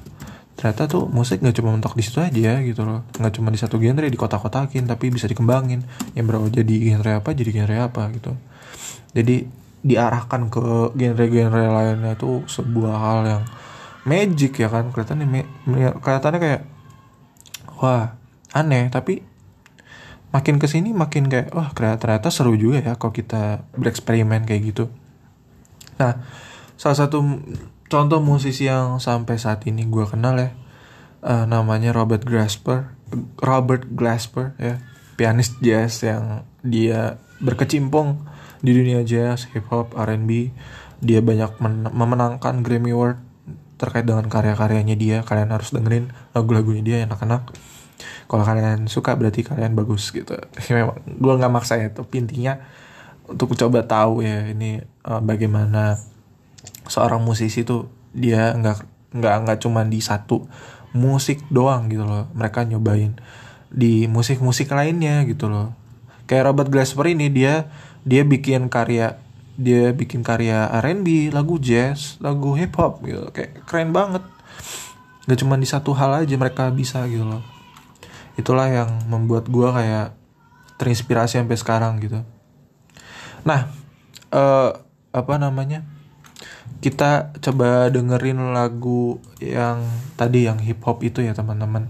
ternyata 0.54 0.86
tuh 0.86 1.10
musik 1.10 1.42
nggak 1.42 1.58
cuma 1.58 1.74
mentok 1.74 1.98
di 1.98 2.02
situ 2.06 2.22
aja 2.22 2.62
gitu 2.62 2.86
loh. 2.86 3.02
Nggak 3.18 3.32
cuma 3.36 3.50
di 3.50 3.58
satu 3.58 3.76
genre 3.76 4.06
di 4.06 4.16
kota-kotakin 4.16 4.86
tapi 4.86 5.10
bisa 5.10 5.26
dikembangin. 5.26 5.82
Yang 6.14 6.24
berawal 6.30 6.48
jadi 6.48 6.74
genre 6.94 7.12
apa 7.20 7.34
jadi 7.34 7.50
genre 7.50 7.76
apa 7.90 8.02
gitu. 8.14 8.32
Jadi 9.12 9.44
diarahkan 9.84 10.48
ke 10.48 10.96
genre-genre 10.96 11.60
lainnya 11.68 12.16
itu 12.16 12.40
sebuah 12.48 12.94
hal 12.96 13.20
yang 13.28 13.42
magic 14.08 14.56
ya 14.56 14.72
kan 14.72 14.88
kelihatannya 14.88 15.44
kelihatannya 16.00 16.40
kayak 16.40 16.62
wah 17.82 18.16
aneh. 18.54 18.88
Tapi 18.88 19.33
makin 20.34 20.58
ke 20.58 20.66
sini 20.66 20.90
makin 20.90 21.30
kayak 21.30 21.54
wah 21.54 21.70
ternyata 21.72 22.34
seru 22.34 22.58
juga 22.58 22.82
ya 22.82 22.98
kalau 22.98 23.14
kita 23.14 23.62
bereksperimen 23.78 24.42
kayak 24.42 24.74
gitu 24.74 24.84
nah 25.94 26.18
salah 26.74 26.98
satu 26.98 27.22
contoh 27.86 28.18
musisi 28.18 28.66
yang 28.66 28.98
sampai 28.98 29.38
saat 29.38 29.62
ini 29.70 29.86
gue 29.86 30.04
kenal 30.10 30.34
ya 30.34 30.50
uh, 31.22 31.46
namanya 31.46 31.94
Robert 31.94 32.26
Glasper 32.26 32.90
Robert 33.38 33.86
Glasper 33.94 34.58
ya 34.58 34.82
pianis 35.14 35.54
jazz 35.62 36.02
yang 36.02 36.42
dia 36.66 37.22
berkecimpung 37.38 38.26
di 38.64 38.72
dunia 38.72 39.04
jazz, 39.04 39.44
hip 39.52 39.68
hop, 39.68 39.92
R&B. 39.92 40.48
Dia 41.04 41.20
banyak 41.20 41.60
memenangkan 41.92 42.64
Grammy 42.64 42.96
Award 42.96 43.20
terkait 43.76 44.08
dengan 44.08 44.24
karya-karyanya 44.24 44.96
dia. 44.96 45.20
Kalian 45.20 45.52
harus 45.52 45.76
dengerin 45.76 46.16
lagu-lagunya 46.32 46.82
dia 46.82 46.96
enak-enak. 47.04 47.52
Kalau 48.24 48.44
kalian 48.44 48.88
suka 48.88 49.12
berarti 49.14 49.44
kalian 49.44 49.76
bagus 49.76 50.08
gitu. 50.10 50.32
Memang 50.72 50.96
gue 51.04 51.34
nggak 51.36 51.52
maksa 51.52 51.76
ya, 51.76 51.92
tapi 51.92 52.24
intinya 52.24 52.56
untuk 53.28 53.56
coba 53.56 53.84
tahu 53.84 54.24
ya 54.24 54.52
ini 54.52 54.80
uh, 55.04 55.20
bagaimana 55.20 55.96
seorang 56.88 57.24
musisi 57.24 57.64
tuh 57.64 57.88
dia 58.12 58.52
nggak 58.52 58.78
nggak 59.16 59.34
nggak 59.44 59.58
cuma 59.64 59.84
di 59.84 60.00
satu 60.00 60.44
musik 60.96 61.44
doang 61.52 61.88
gitu 61.92 62.04
loh. 62.08 62.28
Mereka 62.32 62.64
nyobain 62.64 63.16
di 63.68 64.08
musik-musik 64.08 64.72
lainnya 64.72 65.24
gitu 65.28 65.52
loh. 65.52 65.76
Kayak 66.24 66.52
Robert 66.52 66.70
Glasper 66.72 67.12
ini 67.12 67.28
dia 67.28 67.68
dia 68.04 68.24
bikin 68.24 68.72
karya 68.72 69.20
dia 69.54 69.94
bikin 69.94 70.26
karya 70.26 70.66
R&B 70.82 71.30
lagu 71.30 71.62
jazz 71.62 72.16
lagu 72.24 72.56
hip 72.56 72.72
hop 72.80 73.04
gitu. 73.04 73.28
Kayak 73.36 73.68
keren 73.68 73.92
banget. 73.92 74.24
Nggak 75.28 75.38
cuma 75.40 75.54
di 75.60 75.68
satu 75.68 75.92
hal 75.96 76.24
aja 76.24 76.36
mereka 76.36 76.68
bisa 76.72 77.04
gitu 77.08 77.24
loh 77.24 77.53
itulah 78.34 78.66
yang 78.66 78.90
membuat 79.06 79.46
gue 79.46 79.68
kayak 79.70 80.14
terinspirasi 80.78 81.38
sampai 81.38 81.58
sekarang 81.58 82.02
gitu. 82.02 82.20
Nah 83.46 83.70
uh, 84.34 84.70
apa 85.14 85.34
namanya? 85.38 85.86
Kita 86.82 87.32
coba 87.40 87.88
dengerin 87.88 88.52
lagu 88.52 89.16
yang 89.40 89.80
tadi 90.20 90.44
yang 90.44 90.60
hip 90.60 90.84
hop 90.84 91.00
itu 91.00 91.24
ya 91.24 91.32
teman-teman. 91.32 91.88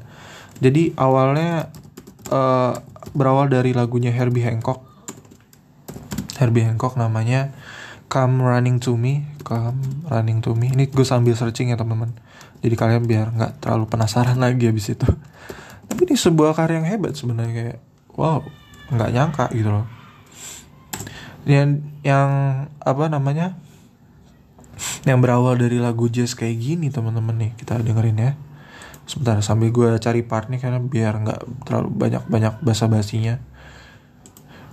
Jadi 0.62 0.94
awalnya 0.94 1.74
uh, 2.30 2.78
berawal 3.10 3.50
dari 3.50 3.74
lagunya 3.74 4.14
Herbie 4.14 4.46
Hancock. 4.46 4.86
Herbie 6.38 6.66
Hancock 6.66 6.98
namanya 6.98 7.54
Come 8.10 8.42
Running 8.42 8.82
to 8.82 8.94
Me 8.94 9.34
Come 9.44 10.08
Running 10.08 10.40
to 10.40 10.54
Me. 10.54 10.70
Ini 10.70 10.88
gue 10.88 11.06
sambil 11.06 11.34
searching 11.34 11.70
ya 11.70 11.76
teman-teman. 11.76 12.14
Jadi 12.64 12.74
kalian 12.74 13.04
biar 13.04 13.34
nggak 13.34 13.52
terlalu 13.60 13.84
penasaran 13.90 14.40
lagi 14.44 14.70
habis 14.70 14.94
itu 14.94 15.06
ini 16.04 16.14
sebuah 16.14 16.52
karya 16.52 16.84
yang 16.84 16.88
hebat 16.88 17.16
sebenarnya 17.16 17.52
kayak 17.56 17.78
wow 18.14 18.44
nggak 18.92 19.10
nyangka 19.16 19.46
gitu 19.56 19.72
loh. 19.72 19.86
Yang 21.48 21.80
yang 22.04 22.28
apa 22.80 23.04
namanya 23.08 23.56
yang 25.08 25.24
berawal 25.24 25.56
dari 25.56 25.80
lagu 25.80 26.12
jazz 26.12 26.36
kayak 26.36 26.60
gini 26.60 26.92
teman-teman 26.92 27.36
nih 27.40 27.50
kita 27.56 27.80
dengerin 27.80 28.20
ya. 28.20 28.32
Sebentar 29.08 29.40
sambil 29.40 29.72
gue 29.72 29.88
cari 30.00 30.20
part 30.24 30.52
nih 30.52 30.60
karena 30.60 30.80
biar 30.80 31.12
nggak 31.24 31.40
terlalu 31.64 31.88
banyak 31.92 32.22
banyak 32.28 32.54
basa 32.64 32.88
basinya 32.88 33.36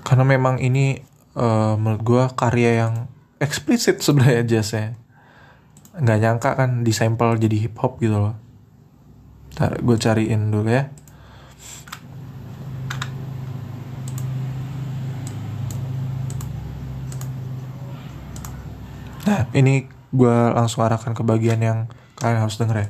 karena 0.07 0.23
memang 0.23 0.59
ini 0.59 1.03
uh, 1.35 1.75
menurut 1.75 2.01
gue 2.03 2.23
karya 2.35 2.83
yang 2.83 2.93
eksplisit 3.39 4.03
sebenarnya 4.03 4.43
jazznya. 4.43 4.99
Nggak 5.95 6.19
nyangka 6.23 6.49
kan 6.55 6.83
disampel 6.83 7.35
jadi 7.39 7.67
hip 7.67 7.75
hop 7.79 7.99
gitu 7.99 8.19
loh. 8.19 8.35
Ntar 9.55 9.83
gue 9.83 9.97
cariin 9.99 10.51
dulu 10.51 10.71
ya 10.71 10.91
Nah, 19.21 19.45
ini 19.53 19.85
gue 20.09 20.37
langsung 20.57 20.81
arahkan 20.81 21.13
ke 21.13 21.21
bagian 21.21 21.61
yang 21.61 21.85
kalian 22.17 22.41
harus 22.41 22.57
denger 22.57 22.89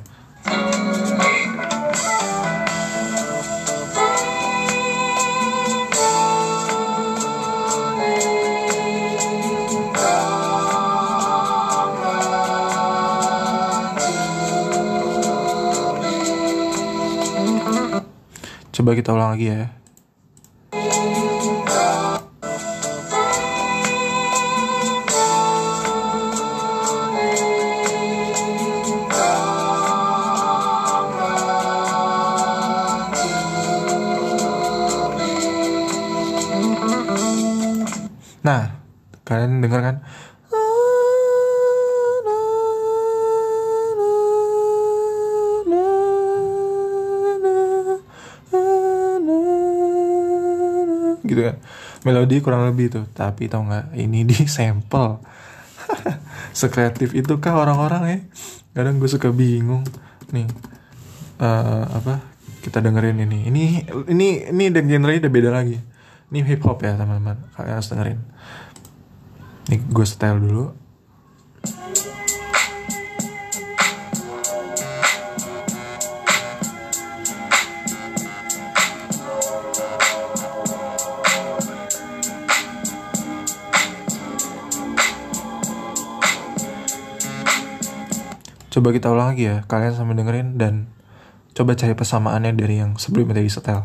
Coba 18.72 18.96
kita 18.96 19.12
ulang 19.12 19.36
lagi 19.36 19.52
ya. 19.52 19.81
Denger 39.62 39.80
kan? 39.80 39.96
Gitu 51.22 51.40
kan? 51.40 51.56
Melodi 52.02 52.42
kurang 52.42 52.66
lebih 52.66 52.90
tuh 52.90 53.06
tapi 53.14 53.46
tau 53.46 53.62
nggak 53.62 53.94
ini 53.94 54.26
di 54.26 54.34
sampel. 54.50 55.22
Sekreatif 56.60 57.14
itu 57.14 57.38
kah 57.38 57.54
orang-orang 57.56 58.02
ya? 58.10 58.18
Kadang 58.74 58.98
gue 58.98 59.08
suka 59.08 59.30
bingung. 59.30 59.86
Nih 60.34 60.50
uh, 61.38 61.86
apa? 61.88 62.20
Kita 62.62 62.82
dengerin 62.82 63.22
ini. 63.22 63.46
Ini 63.46 63.64
ini 64.10 64.28
ini 64.50 64.64
dan 64.74 64.90
genre 64.90 65.14
udah 65.14 65.32
beda 65.32 65.50
lagi. 65.54 65.78
Ini 66.32 66.38
hip 66.48 66.66
hop 66.66 66.82
ya 66.82 66.98
teman-teman. 66.98 67.54
Kalian 67.54 67.76
harus 67.78 67.88
dengerin 67.88 68.31
ini 69.72 69.80
gue 69.88 70.04
style 70.04 70.36
dulu 70.36 70.66
Coba 88.72 88.88
kita 88.88 89.12
ulang 89.12 89.36
lagi 89.36 89.52
ya, 89.52 89.68
kalian 89.68 89.92
sambil 89.92 90.16
dengerin 90.16 90.56
dan 90.56 90.88
coba 91.52 91.76
cari 91.76 91.92
persamaannya 91.92 92.56
dari 92.56 92.80
yang 92.80 92.96
sebelumnya 92.96 93.36
tadi 93.36 93.52
setel. 93.52 93.84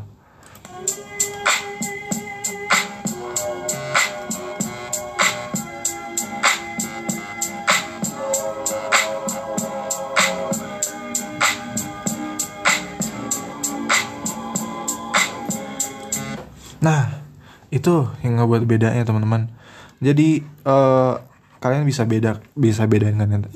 Itu 17.87 18.03
yang 18.19 18.43
ngebuat 18.43 18.67
bedanya 18.67 19.07
teman-teman. 19.07 19.47
Jadi 20.03 20.43
uh, 20.67 21.23
kalian 21.63 21.87
bisa 21.87 22.03
beda 22.03 22.43
bisa 22.51 22.83
bedain 22.83 23.15
kan 23.15 23.47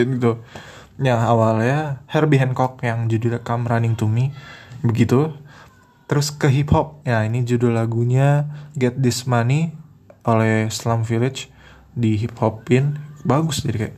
gitu. 0.00 0.40
Yang 0.96 1.20
awalnya 1.28 2.00
Herbie 2.08 2.40
Hancock 2.40 2.80
yang 2.80 3.12
judulnya 3.12 3.44
Come 3.44 3.68
Running 3.68 4.00
to 4.00 4.08
Me 4.08 4.32
begitu. 4.80 5.36
Terus 6.08 6.32
ke 6.32 6.48
hip 6.48 6.72
hop 6.72 7.04
ya 7.04 7.20
ini 7.28 7.44
judul 7.44 7.76
lagunya 7.76 8.48
Get 8.72 8.96
This 8.96 9.28
Money 9.28 9.76
oleh 10.24 10.72
Slum 10.72 11.04
Village 11.04 11.52
di 11.92 12.16
hip 12.16 12.40
hopin 12.40 12.96
bagus 13.28 13.60
jadi 13.60 13.92
kayak 13.92 13.96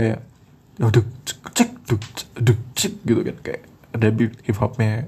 kayak 0.00 0.24
aduh 0.80 1.04
cek 1.28 1.70
duk 1.84 2.00
duk 2.40 2.56
cek 2.72 3.04
gitu 3.04 3.20
kan 3.20 3.36
kayak 3.44 3.68
ada 3.92 4.08
beat 4.08 4.32
hip 4.48 4.56
hopnya 4.56 5.04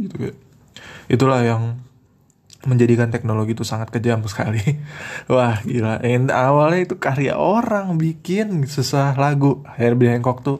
gitu 0.00 0.16
kayak 0.16 0.36
itulah 1.12 1.44
yang 1.44 1.76
menjadikan 2.62 3.10
teknologi 3.10 3.58
itu 3.58 3.66
sangat 3.66 3.90
kejam 3.90 4.22
sekali. 4.30 4.62
Wah 5.32 5.58
gila, 5.66 5.98
yang 6.06 6.30
awalnya 6.30 6.86
itu 6.86 6.94
karya 6.98 7.34
orang 7.34 7.98
bikin 7.98 8.66
susah 8.70 9.18
lagu. 9.18 9.66
Herbie 9.74 10.14
Hancock 10.14 10.46
tuh 10.46 10.58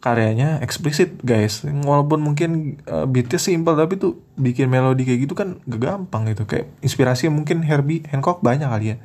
karyanya 0.00 0.64
eksplisit 0.64 1.20
guys. 1.20 1.62
Walaupun 1.64 2.24
mungkin 2.24 2.80
uh, 2.88 3.04
beatnya 3.04 3.36
simple 3.36 3.76
tapi 3.76 4.00
tuh 4.00 4.16
bikin 4.40 4.72
melodi 4.72 5.04
kayak 5.04 5.20
gitu 5.28 5.34
kan 5.36 5.60
gak 5.68 5.80
gampang 5.80 6.32
gitu. 6.32 6.48
Kayak 6.48 6.72
inspirasi 6.80 7.28
mungkin 7.28 7.60
Herbie 7.62 8.02
Hancock 8.08 8.40
banyak 8.40 8.66
kali 8.66 8.86
ya. 8.92 8.98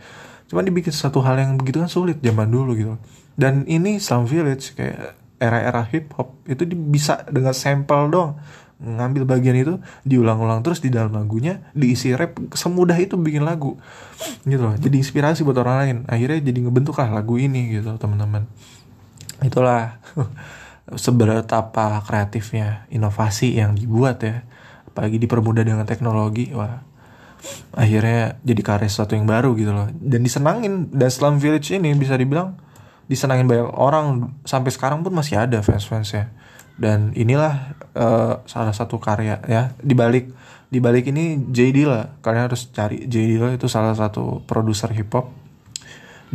Cuman 0.47 0.63
dibikin 0.63 0.95
satu 0.95 1.19
hal 1.19 1.35
yang 1.35 1.59
begitu 1.59 1.83
kan 1.83 1.91
sulit 1.91 2.23
zaman 2.23 2.47
dulu 2.47 2.71
gitu. 2.79 2.95
Dan 3.35 3.67
ini 3.67 3.99
Slum 3.99 4.23
Village 4.23 4.71
kayak 4.79 5.19
era-era 5.35 5.83
hip 5.91 6.15
hop 6.15 6.31
itu 6.47 6.63
bisa 6.63 7.27
dengan 7.27 7.51
sampel 7.51 8.07
dong 8.07 8.39
ngambil 8.75 9.23
bagian 9.23 9.55
itu 9.55 9.73
diulang-ulang 10.03 10.59
terus 10.59 10.83
di 10.83 10.91
dalam 10.91 11.15
lagunya 11.15 11.63
diisi 11.71 12.11
rap 12.11 12.35
semudah 12.51 12.95
itu 12.99 13.15
bikin 13.15 13.47
lagu 13.47 13.79
gitu 14.43 14.63
loh. 14.67 14.75
Jadi 14.75 14.99
inspirasi 14.99 15.47
buat 15.47 15.59
orang 15.59 15.75
lain. 15.83 15.97
Akhirnya 16.11 16.39
jadi 16.43 16.59
ngebentuk 16.67 16.99
lah 16.99 17.11
lagu 17.11 17.39
ini 17.39 17.71
gitu 17.71 17.95
teman-teman. 17.95 18.47
Itulah 19.43 19.99
seberapa 20.93 21.41
kreatifnya 22.05 22.85
inovasi 22.93 23.57
yang 23.57 23.73
dibuat 23.73 24.21
ya 24.21 24.45
apalagi 24.85 25.17
dipermudah 25.17 25.65
dengan 25.65 25.83
teknologi 25.89 26.53
wah 26.53 26.85
akhirnya 27.75 28.39
jadi 28.41 28.61
karya 28.63 28.89
sesuatu 28.89 29.13
yang 29.13 29.27
baru 29.29 29.53
gitu 29.57 29.71
loh. 29.71 29.87
Dan 29.91 30.25
disenangin 30.25 30.89
dan 30.91 31.09
Slum 31.11 31.37
Village 31.37 31.73
ini 31.75 31.93
bisa 31.93 32.17
dibilang 32.17 32.57
disenangin 33.05 33.45
banyak 33.45 33.69
orang. 33.75 34.33
Sampai 34.47 34.73
sekarang 34.73 35.05
pun 35.05 35.13
masih 35.13 35.37
ada 35.37 35.61
fans-fansnya. 35.61 36.33
Dan 36.75 37.15
inilah 37.15 37.77
uh, 37.95 38.43
salah 38.43 38.75
satu 38.75 38.99
karya 38.99 39.39
ya 39.47 39.71
dibalik 39.79 40.35
dibalik 40.67 41.07
ini 41.07 41.39
J 41.55 41.71
lah 41.87 42.19
kalian 42.19 42.51
harus 42.51 42.67
cari 42.67 43.07
J 43.07 43.39
lah 43.39 43.55
itu 43.55 43.71
salah 43.71 43.95
satu 43.95 44.43
produser 44.43 44.91
hip 44.91 45.13
hop. 45.15 45.31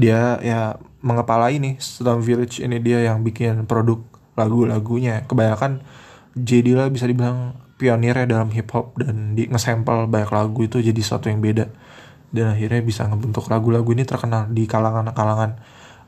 Dia 0.00 0.40
ya 0.40 0.80
mengepalai 1.04 1.60
nih 1.60 1.76
Slum 1.76 2.24
Village 2.24 2.64
ini 2.64 2.80
dia 2.80 3.04
yang 3.04 3.20
bikin 3.20 3.68
produk 3.68 4.00
lagu-lagunya. 4.40 5.28
Kebanyakan 5.28 5.84
J. 6.32 6.64
Dilla 6.64 6.88
bisa 6.88 7.04
dibilang 7.04 7.54
pionirnya 7.76 8.28
dalam 8.28 8.52
hip 8.52 8.72
hop 8.72 8.96
dan 9.00 9.36
di 9.36 9.48
ngesampel 9.48 10.08
banyak 10.08 10.30
lagu 10.32 10.60
itu 10.64 10.80
jadi 10.80 11.00
sesuatu 11.00 11.28
yang 11.28 11.44
beda. 11.44 11.68
Dan 12.30 12.54
akhirnya 12.54 12.80
bisa 12.80 13.04
ngebentuk 13.04 13.50
lagu-lagu 13.52 13.88
ini 13.92 14.06
terkenal 14.06 14.48
di 14.48 14.64
kalangan-kalangan 14.64 15.58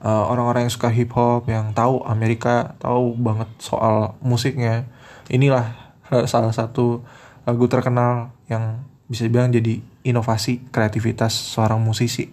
uh, 0.02 0.24
orang-orang 0.28 0.68
yang 0.68 0.74
suka 0.74 0.90
hip 0.92 1.10
hop 1.14 1.50
yang 1.50 1.72
tahu 1.72 2.04
Amerika 2.06 2.78
tahu 2.78 3.14
banget 3.18 3.48
soal 3.58 4.14
musiknya. 4.20 4.86
Inilah 5.30 5.96
salah 6.28 6.52
satu 6.52 7.02
lagu 7.48 7.64
terkenal 7.66 8.30
yang 8.46 8.84
bisa 9.08 9.26
dibilang 9.26 9.50
jadi 9.50 9.80
inovasi 10.06 10.68
kreativitas 10.70 11.32
seorang 11.32 11.80
musisi. 11.82 12.28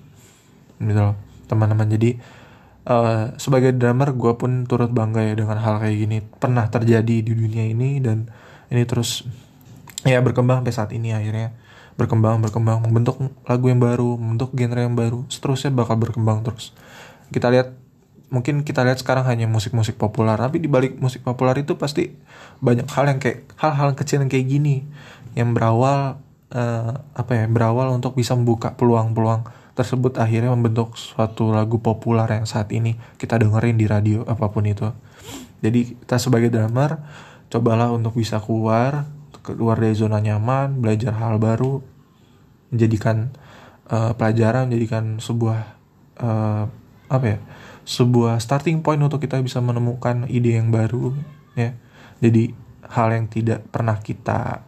Gitu 0.77 0.99
loh 0.99 1.15
teman-teman. 1.49 1.89
Jadi 1.89 2.19
uh, 2.87 3.35
sebagai 3.35 3.75
drummer 3.75 4.13
gue 4.15 4.33
pun 4.39 4.63
turut 4.69 4.91
bangga 4.93 5.25
ya 5.25 5.33
dengan 5.35 5.57
hal 5.59 5.81
kayak 5.81 5.97
gini. 5.97 6.17
Pernah 6.23 6.69
terjadi 6.71 7.25
di 7.25 7.31
dunia 7.33 7.65
ini 7.67 7.99
dan 7.99 8.29
ini 8.69 8.83
terus 8.85 9.25
ya 10.05 10.21
berkembang 10.23 10.63
sampai 10.63 10.75
saat 10.75 10.91
ini 10.95 11.11
akhirnya. 11.11 11.55
Berkembang 11.99 12.39
berkembang 12.39 12.85
membentuk 12.87 13.19
lagu 13.43 13.65
yang 13.67 13.83
baru 13.83 14.15
membentuk 14.15 14.55
genre 14.55 14.79
yang 14.79 14.95
baru 14.95 15.27
seterusnya 15.27 15.75
bakal 15.75 15.99
berkembang 15.99 16.47
terus. 16.47 16.71
Kita 17.27 17.51
lihat 17.51 17.75
mungkin 18.29 18.61
kita 18.61 18.85
lihat 18.85 19.01
sekarang 19.01 19.25
hanya 19.25 19.49
musik-musik 19.49 19.97
populer 19.97 20.37
tapi 20.37 20.61
di 20.61 20.69
balik 20.69 21.01
musik 21.01 21.25
populer 21.25 21.65
itu 21.65 21.75
pasti 21.81 22.13
banyak 22.61 22.85
hal 22.85 23.09
yang 23.09 23.17
kayak 23.17 23.49
hal-hal 23.57 23.97
kecil 23.97 24.21
yang 24.21 24.29
kayak 24.29 24.45
gini 24.45 24.85
yang 25.33 25.57
berawal 25.57 26.21
uh, 26.53 26.93
apa 27.17 27.31
ya 27.33 27.45
berawal 27.49 27.89
untuk 27.89 28.13
bisa 28.13 28.37
membuka 28.37 28.77
peluang-peluang 28.77 29.49
tersebut 29.79 30.19
akhirnya 30.19 30.51
membentuk 30.51 30.99
suatu 30.99 31.55
lagu 31.55 31.79
populer 31.79 32.27
yang 32.27 32.43
saat 32.43 32.67
ini 32.75 32.99
kita 33.15 33.39
dengerin 33.39 33.79
di 33.79 33.87
radio 33.87 34.27
apa 34.27 34.51
pun 34.51 34.67
itu. 34.67 34.91
Jadi 35.63 35.95
kita 36.03 36.19
sebagai 36.19 36.51
drummer 36.51 36.99
cobalah 37.47 37.89
untuk 37.95 38.19
bisa 38.19 38.43
keluar 38.43 39.07
keluar 39.49 39.81
dari 39.81 39.95
zona 39.97 40.21
nyaman, 40.21 40.77
belajar 40.77 41.15
hal 41.17 41.41
baru, 41.41 41.81
menjadikan 42.69 43.33
uh, 43.89 44.13
pelajaran, 44.13 44.69
menjadikan 44.69 45.17
sebuah 45.17 45.59
uh, 46.21 46.69
apa 47.09 47.25
ya, 47.25 47.37
sebuah 47.87 48.37
starting 48.37 48.85
point 48.85 49.01
untuk 49.01 49.23
kita 49.23 49.41
bisa 49.41 49.57
menemukan 49.63 50.29
ide 50.29 50.59
yang 50.61 50.69
baru, 50.69 51.17
ya. 51.57 51.73
Jadi 52.21 52.53
hal 52.89 53.15
yang 53.15 53.25
tidak 53.31 53.65
pernah 53.73 53.97
kita 53.97 54.61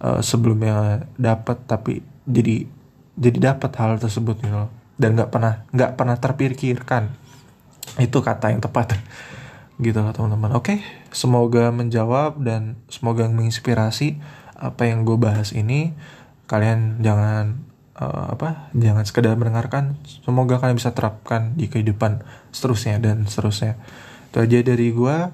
uh, 0.00 0.20
sebelumnya 0.24 1.04
dapat 1.20 1.66
tapi 1.68 2.00
jadi 2.24 2.68
jadi 3.16 3.52
dapat 3.52 3.72
hal 3.80 3.96
tersebut 3.96 4.38
gitu 4.44 4.52
loh 4.52 4.70
dan 4.96 5.16
nggak 5.16 5.28
pernah 5.32 5.64
nggak 5.72 5.92
pernah 5.96 6.16
terpikirkan. 6.16 7.12
Itu 7.96 8.20
kata 8.20 8.52
yang 8.52 8.60
tepat. 8.60 8.96
Gitu 9.76 10.00
loh 10.00 10.12
teman-teman. 10.12 10.56
Oke 10.56 10.80
semoga 11.12 11.68
menjawab 11.68 12.40
dan 12.40 12.80
semoga 12.88 13.28
menginspirasi 13.28 14.16
apa 14.56 14.88
yang 14.88 15.04
gue 15.04 15.20
bahas 15.20 15.52
ini. 15.52 15.92
Kalian 16.48 17.04
jangan 17.04 17.60
uh, 18.00 18.32
apa 18.36 18.72
jangan 18.76 19.04
sekedar 19.04 19.36
mendengarkan. 19.36 19.96
Semoga 20.24 20.60
kalian 20.60 20.76
bisa 20.76 20.92
terapkan 20.92 21.56
di 21.56 21.68
kehidupan 21.68 22.24
seterusnya 22.52 23.00
dan 23.00 23.24
seterusnya. 23.28 23.76
Itu 24.32 24.44
aja 24.44 24.58
dari 24.64 24.92
gua 24.92 25.32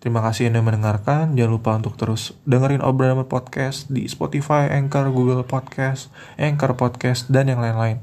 Terima 0.00 0.24
kasih 0.24 0.48
Anda 0.48 0.64
mendengarkan. 0.64 1.36
Jangan 1.36 1.52
lupa 1.52 1.76
untuk 1.76 2.00
terus 2.00 2.32
dengerin 2.48 2.80
obrolan 2.80 3.20
podcast 3.28 3.92
di 3.92 4.08
Spotify, 4.08 4.72
Anchor, 4.72 5.12
Google 5.12 5.44
Podcast, 5.44 6.08
Anchor 6.40 6.72
Podcast, 6.72 7.28
dan 7.28 7.52
yang 7.52 7.60
lain-lain. 7.60 8.00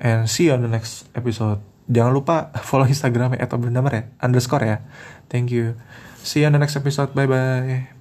And 0.00 0.24
see 0.24 0.48
you 0.48 0.56
on 0.56 0.64
the 0.64 0.72
next 0.72 1.04
episode. 1.12 1.60
Jangan 1.84 2.16
lupa 2.16 2.48
follow 2.68 2.88
Instagram 2.88 3.36
ya, 3.36 3.44
atau 3.44 3.60
ya, 3.60 4.08
underscore 4.24 4.64
ya. 4.64 4.78
Thank 5.28 5.52
you. 5.52 5.76
See 6.24 6.40
you 6.40 6.48
on 6.48 6.56
the 6.56 6.62
next 6.64 6.80
episode. 6.80 7.12
Bye-bye. 7.12 7.93